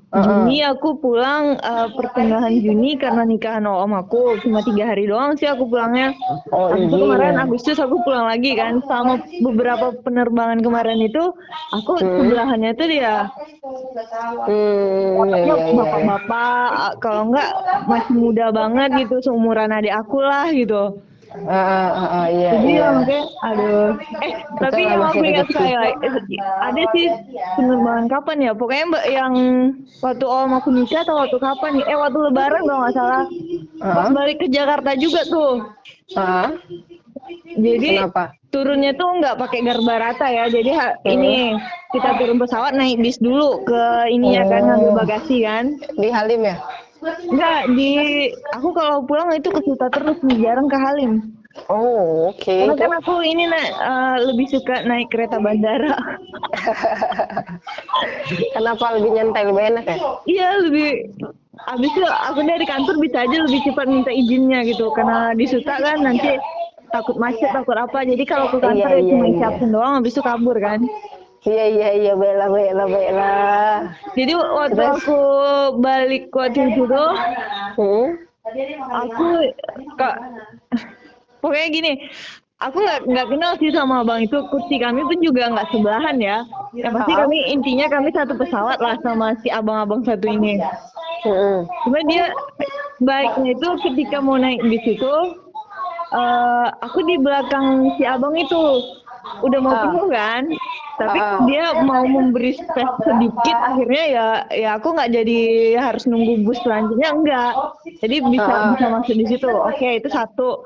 Juni 0.10 0.66
aku 0.66 0.98
pulang 0.98 1.54
eh, 1.62 1.88
pertengahan 1.94 2.58
Juni 2.58 2.98
karena 2.98 3.22
nikahan 3.30 3.62
om 3.70 3.94
aku 3.94 4.42
cuma 4.42 4.66
tiga 4.66 4.90
hari 4.90 5.06
doang 5.06 5.38
sih 5.38 5.46
aku 5.46 5.70
pulangnya. 5.70 6.18
Oh, 6.50 6.74
iya. 6.74 6.90
kemarin 6.90 7.38
Agustus 7.38 7.78
aku 7.78 8.02
pulang 8.02 8.26
lagi 8.26 8.58
kan 8.58 8.82
sama 8.90 9.22
beberapa 9.38 9.94
penerbangan 10.02 10.66
kemarin 10.66 10.98
itu 11.06 11.22
aku 11.70 12.02
Hmm. 12.02 12.10
sebelahannya 12.18 12.72
tuh 12.74 12.88
dia 12.90 13.30
Hmm, 14.50 15.30
iya, 15.30 15.38
iya, 15.46 15.56
iya, 15.62 15.74
bapak-bapak 15.78 16.98
kalau 17.06 17.30
enggak 17.30 17.50
masih 17.86 18.16
muda 18.18 18.50
banget 18.50 18.90
gitu 19.06 19.16
seumuran 19.22 19.70
adik 19.70 19.94
aku 19.94 20.18
lah 20.26 20.50
gitu. 20.50 20.98
Ah, 21.30 21.46
ah, 21.46 21.90
ah, 21.94 22.10
ah, 22.10 22.26
iya, 22.34 22.52
Jadi 22.58 22.70
iya. 22.74 22.82
ya 22.82 22.88
makanya 22.90 23.24
aduh. 23.46 23.90
Eh 24.26 24.34
tapi 24.58 24.82
lah, 24.82 24.92
yang 24.98 25.02
aku 25.06 25.22
ingat 25.22 25.48
lagi, 25.54 25.74
eh, 25.78 25.94
ada 26.42 26.82
sih 26.90 27.06
penerbangan 27.54 28.06
kapan 28.10 28.38
ya? 28.50 28.52
Pokoknya 28.58 28.86
mbak 28.90 29.06
yang 29.14 29.34
waktu 30.02 30.26
om 30.26 30.52
aku 30.58 30.70
nikah 30.74 31.06
atau 31.06 31.22
waktu 31.22 31.38
kapan 31.38 31.72
nih? 31.78 31.86
Eh 31.86 31.98
waktu 32.02 32.18
lebaran 32.18 32.62
kalau 32.66 32.80
nggak 32.82 32.96
salah. 32.98 33.24
Pas 33.80 34.10
Ah, 34.10 34.12
balik 34.12 34.38
ke 34.42 34.48
Jakarta 34.50 34.92
juga 34.98 35.22
tuh. 35.30 35.70
ah, 36.18 36.50
Jadi 37.54 37.88
kenapa? 37.94 38.24
turunnya 38.50 38.92
tuh 38.98 39.10
nggak 39.22 39.38
pakai 39.38 39.60
garba 39.62 39.94
rata 40.02 40.28
ya. 40.34 40.50
Jadi 40.50 40.72
ha- 40.74 40.98
ini 41.06 41.54
kita 41.94 42.18
turun 42.18 42.42
pesawat 42.42 42.74
naik 42.74 42.98
bis 43.06 43.22
dulu 43.22 43.62
ke 43.70 43.82
ini 44.10 44.34
ya 44.34 44.44
kan 44.50 44.66
ngambil 44.66 44.92
bagasi 45.06 45.46
kan. 45.46 45.78
Di 45.94 46.10
Halim 46.10 46.42
ya? 46.42 46.58
Enggak 47.02 47.62
di 47.74 47.92
aku 48.52 48.70
kalau 48.76 49.04
pulang 49.08 49.32
itu 49.32 49.50
ke 49.52 49.62
Suta 49.64 49.88
terus 49.88 50.20
jarang 50.40 50.68
ke 50.68 50.78
Halim. 50.78 51.14
Oh, 51.68 52.30
oke. 52.32 52.46
Karena 52.46 52.78
kan 52.78 52.92
aku 53.02 53.26
ini 53.26 53.50
nak 53.50 53.66
eh, 53.74 54.18
lebih 54.32 54.48
suka 54.54 54.86
naik 54.86 55.10
kereta 55.12 55.42
bandara. 55.42 55.98
Kenapa 58.56 58.96
lebih 58.96 59.12
nyantai, 59.18 59.44
lebih 59.50 59.64
enak 59.76 59.86
ya? 59.90 59.98
Iya 60.30 60.48
lebih 60.70 61.10
abis 61.68 61.92
itu 61.92 62.06
aku 62.08 62.40
dari 62.48 62.64
kantor 62.64 62.96
bisa 63.04 63.28
aja 63.28 63.38
lebih 63.44 63.60
cepat 63.68 63.86
minta 63.92 64.12
izinnya 64.14 64.64
gitu 64.64 64.88
karena 64.96 65.36
di 65.36 65.44
Suta 65.44 65.76
kan 65.84 66.08
nanti 66.08 66.40
takut 66.90 67.20
macet 67.20 67.52
takut 67.52 67.76
apa 67.76 68.08
jadi 68.08 68.24
kalau 68.26 68.48
ke 68.50 68.58
kantor 68.64 68.90
Iya, 68.96 69.04
ya 69.04 69.10
cuma 69.12 69.26
iya, 69.28 69.50
iya. 69.52 69.68
doang 69.68 69.94
abis 70.00 70.18
itu 70.18 70.22
kabur 70.24 70.58
kan 70.58 70.80
Iya 71.40 71.66
iya 71.72 71.90
iya 71.96 72.14
baiklah 72.20 72.52
baiklah 72.52 72.88
baiklah. 72.92 73.76
jadi 74.12 74.34
waktu 74.36 74.76
Terus? 74.76 74.96
aku 75.00 75.20
balik 75.80 76.24
waktu 76.36 76.60
itu 76.76 77.04
Hmm? 77.80 78.08
aku 78.92 79.28
kak 79.96 80.16
pokoknya 81.40 81.68
gini 81.72 81.94
aku 82.60 82.76
nggak 82.76 83.00
nggak 83.08 83.28
kenal 83.32 83.52
sih 83.56 83.72
sama 83.72 84.04
abang 84.04 84.20
itu 84.20 84.36
kursi 84.52 84.84
kami 84.84 85.00
pun 85.08 85.16
juga 85.24 85.48
nggak 85.48 85.70
sebelahan 85.72 86.18
ya 86.20 86.44
yang 86.76 86.92
pasti 86.92 87.14
kami 87.16 87.38
intinya 87.48 87.88
kami 87.88 88.10
satu 88.12 88.36
pesawat 88.36 88.84
lah 88.84 89.00
sama 89.00 89.32
si 89.40 89.48
abang-abang 89.48 90.04
satu 90.04 90.28
ini 90.28 90.60
Hmm. 91.20 91.68
cuma 91.84 92.00
dia 92.08 92.32
baiknya 93.04 93.52
itu 93.52 93.68
ketika 93.84 94.24
mau 94.24 94.40
naik 94.40 94.64
bis 94.64 94.80
itu 94.88 95.14
eh 96.10 96.68
aku 96.80 97.04
di 97.04 97.20
belakang 97.20 97.92
si 98.00 98.08
abang 98.08 98.32
itu 98.34 98.60
udah 99.40 99.60
mau 99.60 99.72
Ah. 99.72 99.82
penuh 99.88 100.08
kan 100.10 100.44
tapi 100.96 101.20
Ah. 101.20 101.40
dia 101.46 101.66
mau 101.80 102.04
memberi 102.04 102.54
space 102.54 102.96
sedikit 103.02 103.56
akhirnya 103.56 104.04
ya 104.06 104.28
ya 104.52 104.70
aku 104.76 104.92
nggak 104.92 105.12
jadi 105.14 105.40
harus 105.78 106.04
nunggu 106.04 106.44
bus 106.44 106.60
selanjutnya 106.60 107.10
enggak 107.10 107.54
jadi 108.00 108.16
bisa 108.22 108.52
Ah. 108.52 108.70
bisa 108.74 108.86
masuk 108.90 109.16
di 109.16 109.26
situ 109.26 109.48
oke 109.48 109.90
itu 109.96 110.10
satu 110.10 110.64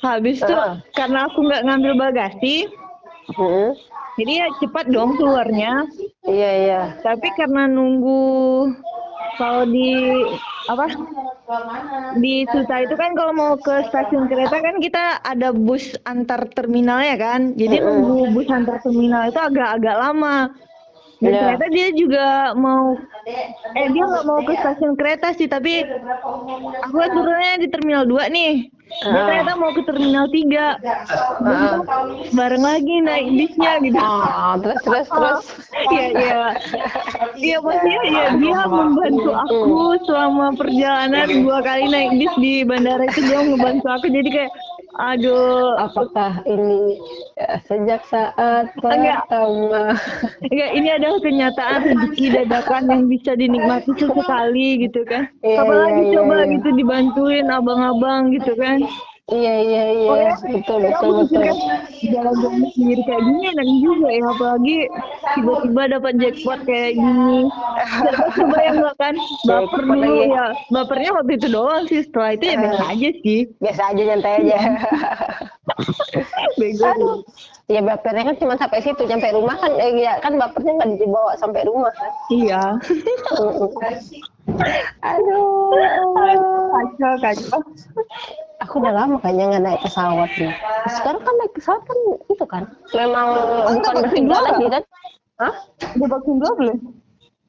habis 0.00 0.38
itu 0.38 0.54
Ah. 0.54 0.80
karena 0.92 1.26
aku 1.26 1.44
nggak 1.44 1.64
ngambil 1.64 1.92
bagasi 1.98 2.66
Hmm. 3.32 3.74
jadi 4.16 4.32
ya 4.42 4.48
cepat 4.58 4.86
dong 4.88 5.18
keluarnya 5.18 5.82
Iya 6.24 6.50
iya. 6.62 6.82
tapi 7.02 7.26
karena 7.34 7.66
nunggu 7.66 8.70
kalau 9.36 9.66
di 9.66 9.92
apa? 10.66 10.84
Di 12.18 12.46
Suta 12.50 12.76
itu 12.82 12.94
kan 12.98 13.14
kalau 13.14 13.32
mau 13.32 13.52
ke 13.58 13.86
stasiun 13.90 14.26
kereta 14.26 14.58
kan 14.58 14.82
kita 14.82 15.22
ada 15.22 15.54
bus 15.54 15.94
antar 16.06 16.50
terminal 16.52 17.02
ya 17.02 17.16
kan? 17.18 17.54
Jadi 17.54 17.82
nunggu 17.82 18.34
bus 18.34 18.48
antar 18.50 18.82
terminal 18.82 19.30
itu 19.30 19.38
agak-agak 19.38 19.96
lama 19.96 20.50
dan 21.16 21.32
Iya. 21.32 21.38
ternyata 21.40 21.66
dia 21.72 21.88
juga 21.92 22.26
mau 22.52 22.92
eh 23.72 23.88
dia 23.88 24.04
nggak 24.04 24.24
mau 24.24 24.40
ke 24.40 24.52
stasiun 24.54 24.94
kereta 24.94 25.32
sih 25.32 25.48
tapi 25.48 25.80
aku 26.82 26.94
kan 26.94 27.10
turunnya 27.10 27.54
di 27.56 27.68
terminal 27.68 28.04
2 28.04 28.28
nih 28.28 28.68
dia 28.86 29.10
Ah. 29.10 29.26
ternyata 29.26 29.52
mau 29.56 29.72
ke 29.72 29.82
terminal 29.82 30.28
3 30.28 30.76
Ah. 31.42 31.80
bareng 32.30 32.60
lagi 32.60 32.94
naik 33.00 33.26
bisnya 33.32 33.72
gitu 33.80 33.96
Ah, 33.96 34.54
terus 34.60 34.78
terus 34.80 35.08
terus. 35.08 35.40
Iya 35.92 36.06
iya. 36.12 36.42
Iya 37.36 37.56
maksudnya 37.60 38.00
ya 38.06 38.26
dia 38.36 38.60
membantu 38.66 39.30
aku 39.32 39.72
selama 40.04 40.52
perjalanan 40.54 41.26
dua 41.42 41.58
kali 41.60 41.84
naik 41.86 42.10
bis 42.16 42.32
di 42.36 42.54
bandara 42.60 43.04
itu 43.06 43.20
dia 43.22 43.40
membantu 43.40 43.86
aku 43.88 44.06
jadi 44.06 44.28
kayak 44.28 44.52
aduh 44.96 45.76
Apakah 45.76 46.40
ini 46.48 46.96
ya, 47.36 47.60
sejak 47.68 48.02
saat 48.08 48.72
Enggak. 48.80 49.24
pertama? 49.28 49.94
enggak 50.46 50.70
ini 50.72 50.88
adalah 50.88 51.18
kenyataan 51.20 51.80
rezeki 51.84 52.26
dadakan 52.32 52.82
yang 52.88 53.04
bisa 53.06 53.32
dinikmati 53.36 53.90
sesekali 53.96 54.68
gitu 54.88 55.04
kan. 55.04 55.28
Iya, 55.44 55.58
Apalagi 55.62 55.92
iya, 55.92 56.06
iya, 56.08 56.14
coba 56.16 56.34
iya. 56.40 56.52
gitu 56.58 56.68
dibantuin 56.74 57.46
abang-abang 57.52 58.22
gitu 58.32 58.52
kan. 58.56 58.78
Iya 59.26 59.54
iya 59.58 59.82
iya. 59.90 60.30
Betul 60.38 60.86
betul 60.86 61.10
betul. 61.18 61.42
jalan-jalan 61.98 62.62
sendiri 62.70 63.02
kayak 63.02 63.22
gini 63.26 63.42
enak 63.50 63.66
juga 63.82 64.08
ya 64.08 64.22
apalagi 64.30 64.76
tiba-tiba 65.34 65.82
dapat 65.90 66.12
jackpot 66.22 66.60
kayak 66.62 66.94
gini 66.94 67.50
coba 68.06 68.22
coba 68.30 68.56
yang 68.62 68.76
enggak 68.78 68.96
kan 68.96 69.14
baper 69.50 69.82
dulu 69.82 69.98
lagi. 69.98 70.30
ya 70.30 70.44
bapernya 70.70 71.10
waktu 71.12 71.32
itu 71.34 71.46
doang 71.50 71.82
sih 71.90 72.00
setelah 72.00 72.30
itu 72.32 72.44
ya 72.46 72.56
biasa 72.56 72.78
Eh. 72.78 72.92
aja 72.94 73.08
sih 73.18 73.40
Biasa 73.58 73.82
aja 73.90 74.02
nyantai 74.04 74.32
aja. 74.38 74.58
bego 76.60 76.86
Aduh. 76.86 77.18
Ya 77.66 77.82
bapernya 77.82 78.22
kan 78.24 78.36
cuma 78.38 78.54
sampai 78.54 78.78
situ, 78.78 79.02
sampai 79.02 79.34
rumah 79.34 79.58
kan 79.58 79.74
eh, 79.74 79.90
ya 79.98 80.22
kan 80.22 80.38
bapernya 80.38 80.78
nggak 80.78 81.02
dibawa 81.02 81.34
sampai 81.34 81.66
rumah 81.66 81.90
kan. 81.90 82.10
iya 82.30 82.62
Aduh. 85.02 85.74
kacau 86.70 87.12
kacau 87.18 87.58
Aku 88.66 88.82
udah 88.82 88.92
lama 88.92 89.16
kayaknya 89.22 89.44
nggak 89.56 89.62
naik 89.62 89.80
pesawat 89.86 90.30
nih. 90.36 90.52
Sekarang 90.90 91.22
kan 91.22 91.34
naik 91.38 91.52
pesawat 91.54 91.82
kan 91.86 91.98
itu 92.26 92.44
kan 92.50 92.62
memang 92.92 93.26
bukan 93.78 93.94
kedua 94.10 94.38
lagi 94.42 94.66
kan? 94.66 94.82
Hah? 95.36 95.54
udah 96.00 96.08
vaksin 96.16 96.34
dua 96.40 96.52
belum 96.56 96.78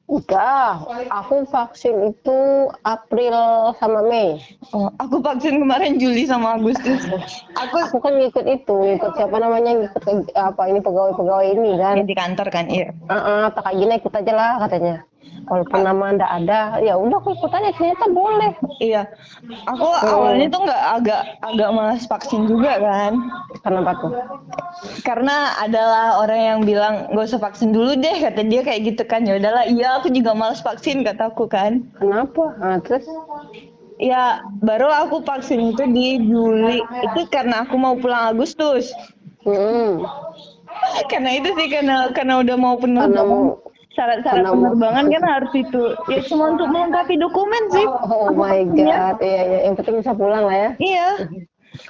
Enggak, 0.08 0.88
aku 1.12 1.44
vaksin 1.52 2.16
itu 2.16 2.38
April 2.80 3.36
sama 3.76 4.00
Mei. 4.08 4.40
oh 4.72 4.88
aku 4.96 5.20
vaksin 5.20 5.60
kemarin 5.60 6.00
Juli 6.00 6.24
sama 6.24 6.56
Agustus 6.56 7.04
aku 7.52 7.76
Aku 7.84 7.96
kan 8.00 8.16
ngikut 8.16 8.48
itu, 8.48 8.72
ngikut 8.72 9.12
siapa 9.20 9.36
namanya, 9.36 9.76
ngikut 9.76 10.32
apa 10.32 10.62
ini 10.64 10.80
pegawai-pegawai 10.80 11.48
ini 11.60 11.76
kan. 11.76 12.00
yang 12.00 12.08
di 12.08 12.16
kantor 12.16 12.48
kan 12.48 12.64
iya 12.72 12.88
Heeh, 13.04 13.42
tak 13.52 13.62
kayak 13.68 13.76
gini 13.76 13.92
ikut 14.00 14.14
aja 14.16 14.32
lah 14.32 14.52
katanya. 14.64 14.94
Walaupun 15.48 15.80
nama 15.80 16.12
ndak 16.12 16.32
ada, 16.44 16.60
ya 16.84 16.94
udah 17.00 17.18
aku 17.24 17.32
ikut 17.32 17.52
aja 17.52 17.72
ternyata 17.72 18.06
boleh. 18.12 18.52
iya. 18.84 19.08
Aku 19.64 19.88
awalnya 19.88 20.46
tuh 20.52 20.60
nggak 20.68 20.82
agak 21.00 21.22
agak 21.40 21.68
malas 21.72 22.04
vaksin 22.04 22.44
juga 22.44 22.76
kan. 22.76 23.12
Kenapa 23.64 23.92
tuh? 23.96 24.12
karena 25.02 25.58
adalah 25.58 26.22
orang 26.22 26.40
yang 26.40 26.58
bilang 26.62 26.94
nggak 27.10 27.26
usah 27.32 27.42
vaksin 27.42 27.74
dulu 27.74 27.98
deh 27.98 28.16
kata 28.22 28.44
dia 28.46 28.60
kayak 28.62 28.94
gitu 28.94 29.02
kan. 29.08 29.24
Ya 29.24 29.40
udahlah 29.40 29.64
iya 29.66 29.98
aku 29.98 30.12
juga 30.12 30.36
malas 30.36 30.60
vaksin 30.60 31.02
kataku 31.02 31.48
kan. 31.48 31.82
Kenapa? 31.96 32.54
Nah, 32.60 32.78
terus? 32.84 33.08
Ya 33.98 34.46
baru 34.62 34.86
aku 34.86 35.26
vaksin 35.26 35.74
itu 35.74 35.82
di 35.90 36.22
Juli. 36.22 36.78
Itu 37.02 37.26
karena 37.32 37.66
aku 37.66 37.74
mau 37.74 37.98
pulang 37.98 38.36
Agustus. 38.36 38.92
Hmm, 39.42 40.04
karena 41.10 41.30
itu 41.40 41.50
sih 41.56 41.68
karena 41.72 42.12
karena 42.14 42.42
udah 42.42 42.56
mau 42.58 42.76
penuh 42.78 43.02
karena 43.06 43.22
mau 43.24 43.58
syarat-syarat 43.98 44.46
penerbangan 44.46 45.04
kan 45.18 45.22
harus 45.26 45.52
itu 45.58 45.82
ya 46.06 46.20
cuma 46.30 46.54
untuk 46.54 46.70
melengkapi 46.70 47.18
dokumen 47.18 47.62
sih 47.74 47.86
Oh 48.06 48.30
my 48.30 48.62
god, 48.78 49.18
iya 49.18 49.42
iya, 49.42 49.58
yang 49.66 49.74
penting 49.74 49.98
bisa 49.98 50.14
pulang 50.14 50.46
lah 50.46 50.54
ya. 50.54 50.70
iya 50.78 51.08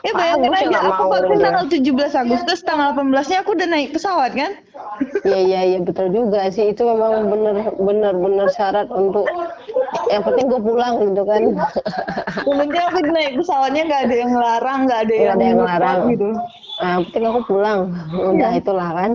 Ya 0.03 0.11
yang 0.37 0.53
aja 0.53 0.79
aku 0.91 1.03
vaksin 1.07 1.39
tanggal 1.39 1.65
17 1.71 2.21
Agustus, 2.21 2.59
tanggal 2.67 2.93
18-nya 2.99 3.47
aku 3.47 3.55
udah 3.55 3.69
naik 3.71 3.95
pesawat 3.95 4.35
kan? 4.35 4.59
Iya 5.23 5.39
iya 5.39 5.61
iya 5.65 5.79
betul 5.81 6.11
juga 6.11 6.51
sih 6.51 6.75
itu 6.75 6.83
memang 6.83 7.31
bener 7.31 7.73
bener 7.79 8.15
bener 8.19 8.47
syarat 8.53 8.91
untuk 8.91 9.25
yang 10.11 10.27
penting 10.27 10.51
gue 10.51 10.61
pulang 10.61 10.99
gitu 10.99 11.23
kan. 11.25 11.43
Penting 12.43 12.85
aku 12.85 12.99
naik 13.07 13.33
pesawatnya 13.39 13.83
nggak 13.87 14.03
ada 14.11 14.15
yang 14.19 14.33
larang, 14.35 14.81
nggak 14.91 15.01
ada 15.09 15.15
yang 15.15 15.31
ada 15.39 15.45
yang 15.47 15.61
larang. 15.63 15.99
gitu. 16.11 16.27
Nah, 16.83 16.95
penting 17.09 17.25
aku 17.25 17.41
pulang. 17.47 17.79
Udah 18.13 18.51
itulah 18.59 18.91
kan. 18.93 19.11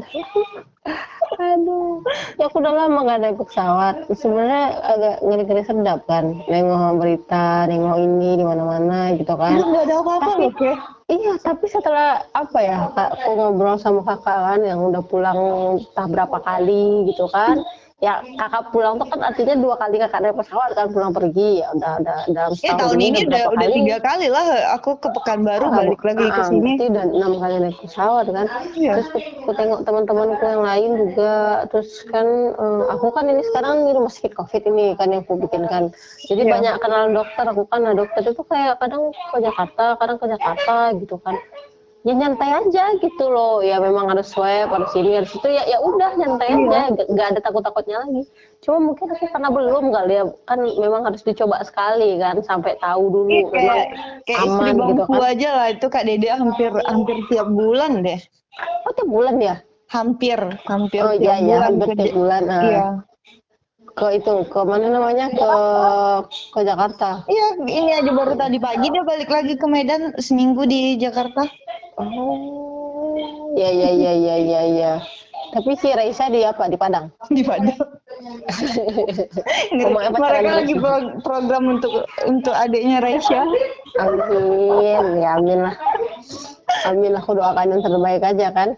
Aduh, 1.33 2.05
ya 2.37 2.45
aku 2.45 2.61
udah 2.61 2.73
lama 2.73 2.99
gak 3.05 3.19
naik 3.21 3.37
pesawat. 3.41 3.95
Sebenarnya 4.13 4.63
agak 4.85 5.15
ngeri-ngeri 5.25 5.63
sedap 5.65 5.99
kan, 6.05 6.37
nengok 6.45 7.01
berita, 7.01 7.65
nengok 7.65 7.97
ini 7.97 8.29
di 8.37 8.45
mana-mana 8.45 9.13
gitu 9.17 9.33
kan. 9.33 9.57
Nggak 9.57 9.83
ada 9.89 9.95
apa-apa 10.01 10.29
Tapi- 10.29 10.43
loh, 10.45 10.53
Ke. 10.53 10.73
Iya, 11.03 11.35
tapi 11.43 11.65
setelah 11.67 12.23
apa 12.31 12.59
ya, 12.63 12.89
kak, 12.95 13.09
aku 13.19 13.31
ngobrol 13.35 13.75
sama 13.75 14.01
kakak 14.01 14.39
kan 14.39 14.59
yang 14.63 14.79
udah 14.81 15.03
pulang 15.03 15.37
entah 15.77 16.07
berapa 16.07 16.37
kali 16.41 17.11
gitu 17.11 17.27
kan. 17.29 17.59
Ya 18.03 18.19
kakak 18.35 18.75
pulang 18.75 18.99
tuh 18.99 19.07
kan 19.07 19.23
artinya 19.23 19.55
dua 19.55 19.79
kali 19.79 19.95
kakak 19.95 20.19
naik 20.19 20.35
pesawat 20.35 20.75
kan 20.75 20.91
pulang 20.91 21.15
pergi 21.15 21.63
ya 21.63 21.71
udah 21.71 21.91
udah 22.03 22.17
dalam 22.35 22.51
Ya 22.51 22.59
setahun 22.59 22.79
tahun 22.83 22.97
ini 22.99 23.19
udah 23.23 23.31
berapa 23.31 23.51
udah 23.55 23.63
kali. 23.63 23.75
tiga 23.79 23.97
kali 24.03 24.27
lah 24.27 24.45
aku 24.75 24.89
ke 24.99 25.07
Pekanbaru 25.07 25.65
Ah, 25.71 25.75
balik 25.79 26.01
lagi 26.03 26.25
ke 26.27 26.35
ah, 26.35 26.47
sini. 26.51 26.59
berarti 26.75 26.85
udah 26.91 27.03
enam 27.15 27.31
kali 27.39 27.55
naik 27.63 27.77
pesawat 27.79 28.25
kan. 28.27 28.45
Iya. 28.75 28.91
Terus 28.99 29.07
aku, 29.15 29.51
tengok 29.55 29.79
teman-temanku 29.87 30.43
yang 30.43 30.63
lain 30.67 30.91
juga. 30.99 31.33
Terus 31.71 31.89
kan 32.11 32.27
eh, 32.51 32.83
aku 32.91 33.07
kan 33.15 33.25
ini 33.31 33.41
sekarang 33.47 33.87
di 33.87 33.91
rumah 33.95 34.11
sakit 34.11 34.35
covid 34.35 34.61
ini 34.67 34.85
kan 34.99 35.07
yang 35.07 35.23
aku 35.23 35.39
bikin 35.39 35.63
kan. 35.71 35.83
Jadi 36.27 36.41
Iya. 36.43 36.51
banyak 36.59 36.75
kenal 36.83 37.03
dokter. 37.07 37.45
Aku 37.47 37.63
kan 37.71 37.87
nah 37.87 37.95
dokter 37.95 38.19
itu 38.27 38.43
kayak 38.43 38.83
kadang 38.83 39.15
ke 39.15 39.37
Jakarta, 39.39 39.95
kadang 39.95 40.17
ke 40.19 40.27
Jakarta 40.27 40.75
gitu 40.99 41.15
kan. 41.23 41.39
Ya 42.03 42.11
nyantai 42.11 42.51
aja 42.51 42.99
gitu 42.99 43.25
loh. 43.31 43.63
Ya 43.63 43.79
memang 43.79 44.11
harus 44.11 44.27
swab, 44.27 44.67
harus 44.67 44.91
ini, 44.91 45.23
harus 45.23 45.31
itu. 45.31 45.47
Ya 45.47 45.63
ya 45.63 45.79
udah 45.79 46.11
nyantai 46.19 46.51
Iya. 46.51 46.59
aja. 46.59 46.79
Gak, 46.99 47.07
gak 47.15 47.27
ada 47.31 47.39
takut-takutnya 47.39 48.03
lagi. 48.03 48.27
Cuma 48.59 48.91
mungkin 48.91 49.07
aku 49.07 49.23
karena 49.23 49.47
belum 49.47 49.85
kali 49.87 50.13
ya. 50.19 50.23
Kan 50.43 50.59
memang 50.67 51.07
harus 51.07 51.23
dicoba 51.23 51.63
sekali 51.63 52.19
kan 52.19 52.43
sampai 52.43 52.75
tahu 52.83 53.03
dulu 53.07 53.31
Iya, 53.31 53.43
memang 53.47 53.55
kayak 53.55 53.85
kayak 54.27 54.39
istri 54.43 54.67
aman 54.67 54.75
gitu 54.75 54.83
bangku 54.99 55.15
kan. 55.15 55.31
aja 55.31 55.49
lah 55.55 55.67
itu 55.71 55.85
Kak 55.87 56.03
Dede 56.03 56.27
hampir 56.27 56.71
hampir 56.83 57.15
tiap 57.31 57.47
bulan 57.47 57.91
deh. 58.03 58.19
Oh 58.83 58.91
tiap 58.91 59.07
bulan 59.09 59.35
ya? 59.39 59.55
Hampir, 59.87 60.39
hampir 60.67 61.01
Oh 61.07 61.15
tiap 61.15 61.23
iya 61.23 61.35
iya 61.39 61.55
bulan 61.55 61.67
hampir 61.71 61.87
ke 61.87 61.95
tiap 62.03 62.15
bulan. 62.19 62.43
ah. 62.51 62.63
Iya. 62.67 62.85
Ke 63.93 64.05
itu 64.17 64.33
ke 64.49 64.59
mana 64.65 64.89
namanya 64.89 65.29
ke 65.31 65.49
ke 66.51 66.59
Jakarta. 66.65 67.23
Iya, 67.29 67.47
ini 67.63 67.91
aja 67.93 68.11
baru 68.11 68.33
tadi 68.33 68.57
pagi 68.57 68.89
dia 68.89 69.05
balik 69.05 69.29
lagi 69.29 69.53
ke 69.53 69.67
Medan 69.69 70.17
seminggu 70.17 70.65
di 70.65 70.97
Jakarta. 70.97 71.47
Oh 71.97 73.15
iya 73.53 73.69
iya 73.69 73.89
iya 73.93 74.11
iya 74.13 74.35
iya. 74.37 74.61
iya. 74.65 74.93
Tapi 75.53 75.77
si 75.77 75.93
Raisa 75.93 76.33
di 76.33 76.41
apa 76.41 76.65
di 76.65 76.73
Padang? 76.73 77.13
Di 77.29 77.45
Padang. 77.45 77.77
Mereka 79.77 80.49
lagi 80.49 80.73
pro- 80.73 81.13
program 81.21 81.77
untuk 81.77 82.09
untuk 82.25 82.55
adiknya 82.57 82.97
Raisya. 83.05 83.45
Amin, 84.01 85.21
ya 85.21 85.37
amin 85.37 85.59
lah. 85.69 85.75
Amin 86.89 87.13
lah, 87.13 87.21
aku 87.21 87.37
doakan 87.37 87.69
yang 87.69 87.81
terbaik 87.85 88.25
aja 88.25 88.49
kan. 88.49 88.69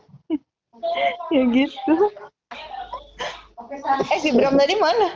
ya 1.31 1.43
gitu. 1.55 1.93
Eh 4.11 4.19
si 4.21 4.29
Bram 4.33 4.55
tadi 4.55 4.75
mana? 4.77 5.09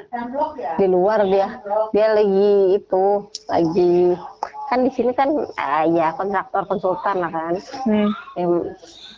Di 0.76 0.86
luar 0.90 1.26
dia, 1.28 1.62
dia 1.94 2.08
lagi 2.14 2.78
itu, 2.78 3.06
lagi 3.46 4.14
kan 4.70 4.86
di 4.86 4.92
sini 4.94 5.10
kan 5.18 5.34
ah, 5.58 5.82
ya 5.86 6.14
kontraktor 6.14 6.66
konsultan 6.66 7.26
lah 7.26 7.32
kan. 7.34 7.56
Hmm. 7.86 8.10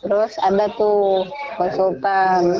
Terus 0.01 0.33
ada 0.39 0.71
tuh 0.75 1.27
konsultan. 1.55 2.59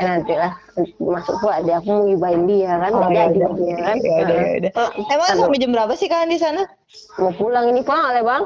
Eh, 0.00 0.08
nanti 0.08 0.32
lah 0.34 0.56
masuk 0.98 1.36
pula 1.38 1.60
dia 1.60 1.76
aku 1.76 1.92
mau 1.92 2.08
gibain 2.08 2.48
dia 2.48 2.80
kan 2.80 2.90
Oh, 2.96 3.06
nggak 3.06 3.12
ya 3.12 3.24
dia 3.28 3.76
kan 3.76 3.96
Ya 4.00 4.14
udah, 4.24 4.38
ya 4.40 4.52
udah. 4.58 4.72
Eh, 4.72 4.90
Emang 5.12 5.28
aduh, 5.28 5.40
sampai 5.46 5.60
jam 5.60 5.70
berapa 5.76 5.92
sih 5.94 6.08
kalian 6.08 6.32
di 6.32 6.40
sana? 6.40 6.62
mau 7.20 7.28
pulang 7.36 7.68
ini 7.68 7.84
pulang 7.84 8.08
oleh 8.08 8.24
bang 8.24 8.44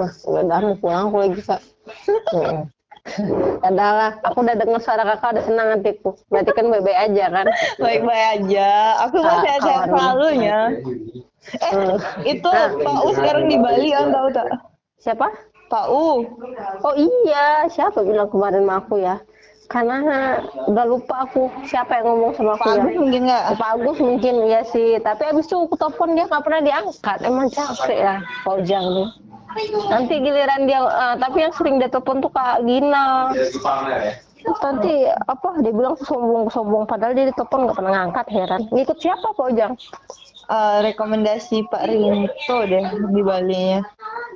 Wah, 0.00 0.12
udah 0.24 0.58
mau 0.64 0.76
pulang 0.80 1.02
aku 1.12 1.16
lagi 1.20 1.40
kak 1.44 1.60
Heeh. 3.14 3.60
Udah 3.60 3.90
lah, 3.92 4.10
aku 4.24 4.40
udah 4.40 4.56
dengar 4.56 4.80
suara 4.80 5.04
kakak 5.04 5.36
udah 5.36 5.44
senang 5.44 5.68
hatiku. 5.76 6.16
Berarti 6.32 6.50
kan 6.56 6.66
baik-baik 6.72 6.98
aja 7.10 7.24
kan? 7.28 7.46
Baik-baik 7.76 8.24
aja. 8.40 8.70
Aku 9.04 9.16
mah 9.20 9.36
Ah, 9.38 9.58
kawan. 9.60 9.86
selalu 9.88 10.28
ya. 10.40 10.60
Eh, 11.60 11.72
Hmm. 11.76 11.96
itu 12.24 12.48
Pak 12.80 12.98
U 13.04 13.08
sekarang 13.12 13.52
di 13.52 13.60
Bali 13.60 13.92
kan 13.92 14.08
tahu 14.08 14.28
tak? 14.32 14.46
Siapa? 14.96 15.28
Pak 15.68 15.86
U. 15.92 16.24
Oh 16.80 16.94
iya, 16.96 17.68
siapa 17.68 18.00
bilang 18.00 18.32
kemarin 18.32 18.64
sama 18.64 18.80
aku 18.80 18.96
ya? 18.96 19.20
Karena 19.64 20.40
udah 20.64 20.84
lupa 20.84 21.24
aku 21.24 21.48
siapa 21.64 22.00
yang 22.00 22.08
ngomong 22.08 22.32
sama 22.36 22.56
aku 22.56 22.64
Pak 22.64 22.72
ya. 22.72 22.80
Agus 22.80 22.96
mungkin 22.96 23.20
nggak? 23.28 23.44
Pak 23.56 23.70
Agus 23.76 23.98
mungkin 24.00 24.34
ya 24.44 24.60
sih, 24.64 24.96
tapi 25.00 25.22
abis 25.24 25.44
itu 25.44 25.56
aku 25.56 25.76
telepon 25.76 26.16
dia 26.16 26.24
nggak 26.24 26.44
pernah 26.44 26.60
diangkat. 26.60 27.18
Emang 27.20 27.48
capek 27.48 27.96
ya, 27.96 28.14
Fauzan 28.40 28.84
nih. 28.86 29.08
Nanti 29.90 30.14
giliran 30.18 30.66
dia, 30.66 30.80
eh, 30.82 31.14
tapi 31.18 31.38
yang 31.46 31.54
sering 31.54 31.78
dia 31.78 31.90
telepon 31.90 32.18
tuh 32.18 32.32
Kak 32.32 32.66
Gina. 32.66 33.30
Terus 34.44 34.60
nanti 34.60 35.08
apa 35.08 35.48
dia 35.64 35.72
bilang 35.72 35.96
sombong 35.96 36.52
sombong 36.52 36.84
padahal 36.84 37.16
dia 37.16 37.32
ditelepon 37.32 37.64
nggak 37.64 37.76
pernah 37.80 37.92
ngangkat 37.96 38.26
heran. 38.28 38.60
Ngikut 38.68 38.98
siapa 39.00 39.32
Pak 39.32 39.46
Ujang? 39.54 39.72
Eh, 40.44 40.78
rekomendasi 40.92 41.64
Pak 41.72 41.88
Rinto 41.88 42.58
deh 42.68 42.84
di 43.14 43.22
Bali 43.24 43.60
nya. 43.72 43.80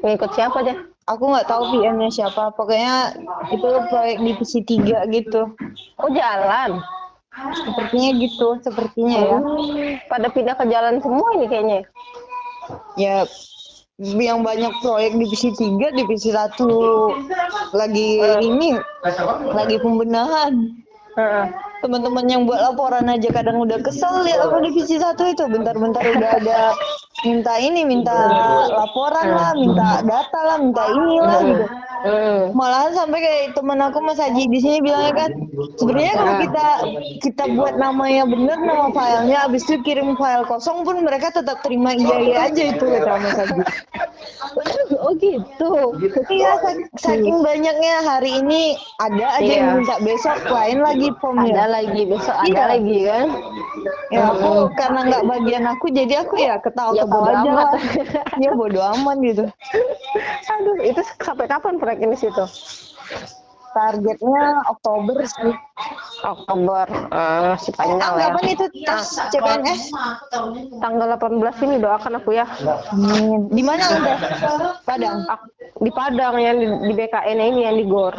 Ngikut 0.01 0.33
siapa 0.33 0.65
dia? 0.65 0.81
Aku 1.09 1.25
nggak 1.29 1.49
tahu 1.49 1.77
PM-nya 1.77 2.09
siapa. 2.09 2.53
Pokoknya 2.57 3.17
itu 3.53 3.69
proyek 3.89 4.17
divisi 4.21 4.61
3 4.65 5.09
gitu. 5.13 5.53
Oh 6.01 6.11
jalan. 6.13 6.81
Sepertinya 7.39 8.11
gitu, 8.19 8.49
sepertinya 8.65 9.19
ya. 9.21 9.37
Hmm, 9.39 9.93
pada 10.11 10.29
pindah 10.33 10.55
ke 10.59 10.65
jalan 10.69 11.01
semua 11.01 11.29
ini 11.39 11.47
kayaknya. 11.47 11.81
Ya 12.99 13.25
yang 13.99 14.47
banyak 14.47 14.71
proyek 14.79 15.19
divisi 15.19 15.51
3, 15.51 15.91
divisi 15.91 16.31
1 16.31 16.55
lagi 17.75 18.23
ini 18.47 18.79
lagi 19.51 19.77
pembenahan. 19.83 20.55
Teman-teman 21.83 22.27
yang 22.31 22.47
buat 22.47 22.63
laporan 22.63 23.11
aja 23.11 23.27
kadang 23.35 23.59
udah 23.59 23.83
kesel 23.83 24.23
lihat 24.23 24.39
aku 24.39 24.63
divisi 24.71 25.03
1 25.03 25.19
itu 25.19 25.43
bentar-bentar 25.51 26.03
udah 26.15 26.31
ada 26.39 26.61
minta 27.27 27.59
ini, 27.59 27.83
minta 27.83 28.15
laporan 28.71 29.35
lah, 29.35 29.51
minta 29.59 29.99
data 30.07 30.41
lah, 30.47 30.57
minta 30.63 30.83
inilah 30.95 31.41
gitu. 31.43 31.67
Hmm. 32.01 32.53
Malahan 32.53 32.93
sampai 32.93 33.19
kayak 33.19 33.43
temen 33.53 33.79
aku 33.81 33.99
Mas 33.99 34.17
Haji 34.17 34.47
di 34.47 34.59
sini 34.59 34.79
bilangnya 34.79 35.15
kan, 35.17 35.31
sebenarnya 35.75 36.15
kalau 36.15 36.35
kita 36.39 36.67
kita 37.21 37.45
buat 37.53 37.75
namanya 37.75 38.23
bener 38.25 38.55
nama 38.57 38.87
filenya, 38.89 39.39
abis 39.45 39.65
itu 39.65 39.83
kirim 39.83 40.15
file 40.15 40.45
kosong 40.45 40.83
pun 40.83 41.01
mereka 41.01 41.31
tetap 41.31 41.59
terima 41.61 41.93
iya 41.93 42.17
iya 42.19 42.37
aja 42.47 42.63
itu 42.69 42.85
kata 42.85 43.13
Mas 43.17 43.35
Haji. 43.35 43.61
Oh 44.99 45.13
gitu. 45.15 45.73
Iya, 46.29 46.51
sak- 46.59 46.91
saking 46.99 47.39
banyaknya 47.39 47.95
hari 48.03 48.39
ini 48.39 48.75
ada 48.99 49.27
aja 49.33 49.45
Iya. 49.45 49.57
yang 49.57 49.69
minta 49.79 49.97
besok 50.01 50.39
lain 50.45 50.79
lagi 50.81 51.09
Ada 51.09 51.19
formnya. 51.19 51.65
lagi 51.67 52.03
besok 52.05 52.37
ada 52.37 52.49
Iya. 52.49 52.65
lagi 52.69 52.99
kan? 53.05 53.27
Ya 54.09 54.23
aku 54.27 54.51
karena 54.75 55.01
nggak 55.05 55.25
bagian 55.25 55.65
aku 55.67 55.87
jadi 55.89 56.15
aku 56.23 56.35
ya 56.37 56.57
ketawa 56.59 56.93
Ya, 56.93 57.05
ketawa 57.05 57.27
aja 57.33 57.51
lah. 57.53 57.73
Ya 58.45 58.51
bodo 58.53 58.81
amat 58.97 59.17
gitu. 59.21 59.45
Aduh, 60.49 60.77
itu 60.81 61.01
sampai 61.19 61.47
kapan 61.47 61.77
proyek 61.89 62.05
ini 62.05 62.17
situ? 62.21 62.45
Targetnya 63.73 64.45
Oktober 64.69 65.25
sih. 65.25 65.53
Oktober, 66.21 66.85
eh, 67.15 67.41
masih 67.55 67.73
panjang 67.79 68.13
lah 68.13 68.21
ya. 68.21 68.29
kapan 68.29 68.47
itu 68.53 68.65
tes 68.85 69.07
CPNS? 69.33 69.83
Tanggal 70.85 71.09
18 71.17 71.65
ini 71.65 71.77
doakan 71.81 72.21
aku 72.21 72.37
ya. 72.37 72.45
Amin. 72.93 73.49
Di 73.49 73.63
mana 73.65 73.89
anda? 73.89 74.15
Padang. 74.85 75.25
Di 75.79 75.91
Padang 75.95 76.37
yang 76.37 76.61
di, 76.61 76.67
di 76.91 76.93
BKN 76.93 77.39
ini 77.39 77.61
yang 77.65 77.77
di 77.81 77.87
GOR. 77.89 78.19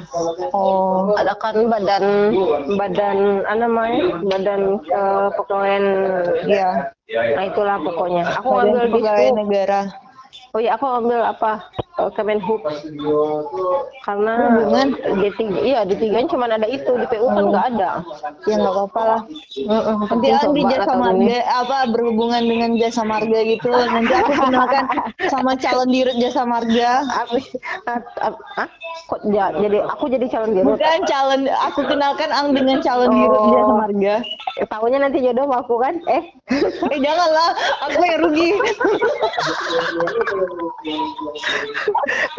Oh. 0.55 1.13
Ada 1.13 1.37
kan 1.37 1.69
badan 1.69 2.33
badan 2.73 3.17
apa 3.45 3.53
namanya? 3.59 4.01
Badan 4.25 4.61
kepegawaian 4.81 5.85
Iya. 6.49 6.69
Nah 7.37 7.43
itulah 7.45 7.77
pokoknya. 7.83 8.23
Aku 8.41 8.49
Badan 8.49 8.89
ngambil 8.89 9.13
di 9.13 9.29
Negara. 9.45 9.81
Oh 10.49 10.57
iya, 10.57 10.73
aku 10.73 10.81
ngambil 10.81 11.21
apa? 11.29 11.61
Eh, 11.95 12.09
Kemenhub. 12.11 12.65
Karena 14.01 14.33
Hubungan? 14.49 14.87
di 15.19 15.29
tiga, 15.35 15.59
iya 15.61 15.79
di 15.83 15.93
tiga 15.93 16.25
cuma 16.25 16.47
ada 16.47 16.65
itu 16.65 16.89
di 16.89 17.05
PU 17.05 17.27
kan 17.27 17.37
Oh. 17.37 17.49
nggak 17.49 17.65
ada. 17.69 17.89
Ya 18.43 18.55
nggak 18.57 18.73
apa-apa 18.73 19.01
lah. 19.03 19.21
Heeh, 19.53 19.93
Nanti 19.93 20.09
penting 20.09 20.33
kan 20.33 20.49
di 20.49 20.63
jasa 20.65 20.93
marga 20.95 21.37
apa 21.53 21.77
berhubungan 21.87 22.41
dengan 22.41 22.69
jasa 22.75 23.01
marga 23.03 23.39
gitu. 23.43 23.69
Nanti 23.69 24.09
aku 24.11 24.31
kenalkan 24.39 24.83
sama 25.27 25.51
calon 25.55 25.87
dirut 25.87 26.17
jasa 26.17 26.41
marga. 26.43 26.89
Ah, 27.05 27.27
ah, 28.17 28.33
ah? 28.57 28.67
Kok 29.05 29.21
ja- 29.29 29.53
jadi 29.53 29.85
aku 29.85 30.07
jadi 30.07 30.25
calon 30.27 30.49
dirut? 30.51 30.65
Bukan 30.73 30.99
calon, 31.05 31.41
aku 31.45 31.81
kenalkan 31.85 32.29
ang 32.31 32.47
dengan 32.51 32.79
calon 32.79 33.11
dirut 33.11 33.37
Oh. 33.37 33.51
jasa 33.51 33.73
marga. 33.75 34.15
Eh, 34.57 34.65
Tahunya 34.65 34.97
nanti 34.99 35.19
jodoh 35.19 35.45
aku 35.47 35.77
kan? 35.77 35.93
Eh, 36.07 36.23
Eh 36.89 36.97
janganlah, 36.97 37.53
aku 37.83 38.01
yang 38.01 38.19
rugi. 38.19 38.49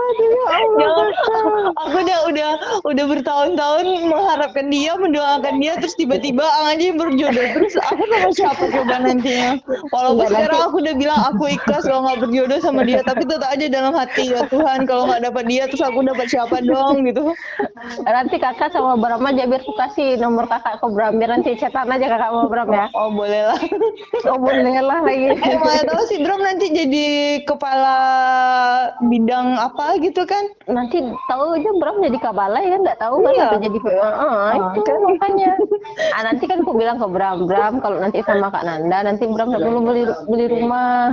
aduh 0.00 0.30
ya 0.32 0.48
Allah. 0.50 1.04
Jangan, 1.30 1.64
aku 1.76 1.96
udah 2.00 2.18
udah 2.32 2.50
udah 2.88 3.04
bertahun-tahun 3.06 3.86
mengharapkan 4.08 4.66
dia, 4.72 4.92
mendoakan 4.96 5.60
dia, 5.60 5.76
terus 5.78 5.94
tiba-tiba 5.96 6.44
aja 6.66 6.92
berjodoh. 6.96 7.46
Terus 7.56 7.74
aku 7.84 8.02
sama 8.08 8.30
siapa 8.32 8.64
coba 8.72 8.94
nantinya? 9.04 9.60
Walaupun 9.92 10.24
Enggak, 10.26 10.30
sekarang 10.36 10.60
aku 10.70 10.76
udah 10.80 10.94
bilang 10.96 11.20
aku 11.28 11.42
ikhlas 11.52 11.82
kalau 11.84 12.00
nggak 12.08 12.18
berjodoh 12.24 12.58
sama 12.62 12.80
dia, 12.86 13.00
tapi 13.04 13.22
tetap 13.26 13.48
aja 13.50 13.66
dalam 13.68 13.92
hati 13.92 14.24
ya 14.32 14.42
Tuhan 14.48 14.88
kalau 14.88 15.10
nggak 15.10 15.22
dapat 15.28 15.44
dia, 15.48 15.62
terus 15.68 15.82
aku 15.84 15.98
dapat 16.06 16.26
siapa 16.30 16.56
dong 16.64 17.04
gitu. 17.06 17.34
Nanti 18.04 18.36
kakak 18.40 18.72
sama 18.72 18.96
Bram 19.00 19.24
aja 19.26 19.44
biar 19.48 19.60
aku 19.60 19.74
kasih 19.76 20.16
nomor 20.20 20.44
kakak 20.48 20.80
ke 20.80 20.86
Bram 20.92 21.16
biar 21.20 21.30
nanti 21.36 21.56
chatan 21.58 21.90
aja 21.90 22.06
kakak 22.08 22.30
sama 22.32 22.46
Bram 22.48 22.68
ya. 22.72 22.86
Oh 22.96 23.10
boleh 23.12 23.42
lah. 23.52 23.60
Oh 24.28 24.38
boleh 24.38 24.76
lah 24.80 25.00
lagi. 25.04 25.36
Eh 25.36 25.82
tahu 25.84 26.02
si 26.08 26.16
Bram 26.22 26.40
nanti 26.40 26.66
jadi 26.70 27.06
kepala 27.44 27.89
bidang 29.06 29.56
apa 29.56 29.98
gitu 30.00 30.22
kan? 30.24 30.44
nanti 30.70 31.02
tahu 31.26 31.56
aja 31.58 31.70
Bram 31.82 31.98
jadi 31.98 32.18
kabalai 32.20 32.70
kan 32.70 32.80
nggak 32.86 33.00
tahu 33.00 33.16
kan 33.24 33.32
Iya. 33.34 33.46
ada 33.50 33.58
jadi 33.58 33.78
ah, 34.00 34.50
itu 34.70 34.80
kan. 34.86 34.98
makanya 35.02 35.50
ah, 36.16 36.22
nanti 36.26 36.44
kan 36.46 36.58
aku 36.62 36.72
bilang 36.76 36.96
ke 36.98 37.06
Bram 37.10 37.38
Bram 37.48 37.74
kalau 37.82 37.98
nanti 37.98 38.22
sama 38.22 38.48
Kak 38.50 38.62
Nanda 38.62 38.98
nanti 39.02 39.24
Bram 39.26 39.50
nggak 39.50 39.62
perlu 39.64 39.80
beli 39.82 40.02
beli 40.28 40.46
rumah 40.46 41.10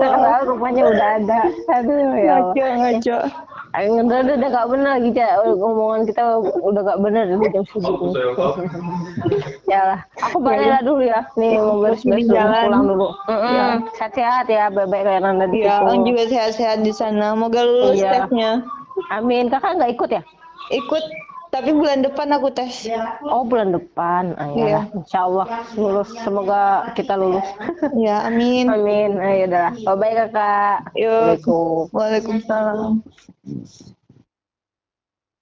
padahal 0.00 0.42
rumahnya 0.46 0.82
udah 0.88 1.08
ada 1.20 1.40
aduh 1.72 2.12
ya. 2.16 2.36
Ngaco 2.40 2.64
ngaco. 2.80 3.18
Ayo, 3.70 4.02
udah, 4.02 4.26
udah, 4.26 4.34
udah 4.34 4.48
gak 4.50 4.68
benar 4.74 4.94
gitu 4.98 5.22
omongan 5.62 6.02
kita 6.02 6.22
udah 6.42 6.82
gak 6.82 7.00
benar 7.06 7.22
di 7.30 7.48
jam 7.54 7.62
segini 7.70 8.10
ya 9.70 9.80
lah 9.86 10.00
aku 10.18 10.42
balik 10.42 10.66
lah 10.66 10.82
dulu 10.82 11.06
ya 11.06 11.22
nih 11.38 11.54
mau 11.54 11.78
beres-beres 11.78 12.26
dulu 12.26 12.34
pulang 12.34 12.84
dulu. 12.90 13.08
Ya. 13.30 13.78
sehat-sehat 13.94 14.50
ya 14.50 14.66
baik-baik 14.74 15.06
kayak 15.06 15.22
Nanda 15.22 15.46
di 15.46 15.62
Ya. 15.62 15.78
Ang 15.86 16.02
juga 16.02 16.26
sehat-sehat 16.26 16.82
di 16.82 16.90
sana. 16.90 17.38
Moga 17.38 17.62
lulus 17.62 18.00
Iya. 18.00 18.26
tesnya. 18.26 18.50
Amin. 19.14 19.46
Kakak 19.46 19.78
nggak 19.78 19.92
ikut 19.94 20.10
ya? 20.18 20.22
Ikut, 20.74 21.04
tapi 21.50 21.70
bulan 21.74 22.00
depan 22.06 22.30
aku 22.30 22.48
tes. 22.54 22.86
Oh 23.26 23.42
bulan 23.44 23.74
depan. 23.74 24.34
Ah, 24.38 24.48
Iya. 24.54 24.64
iya. 24.66 24.80
Insya 24.94 25.18
Allah 25.26 25.46
lulus. 25.74 26.08
Semoga 26.22 26.90
kita 26.94 27.14
lulus. 27.18 27.44
Ya, 27.98 28.22
amin. 28.30 28.70
Amin. 28.70 29.18
Ayo 29.18 29.50
udah. 29.50 29.68
Bye 29.82 29.96
bye 29.98 30.14
kakak. 30.14 30.94
Yuk. 30.94 31.42
Waalaikumsalam. 31.90 33.02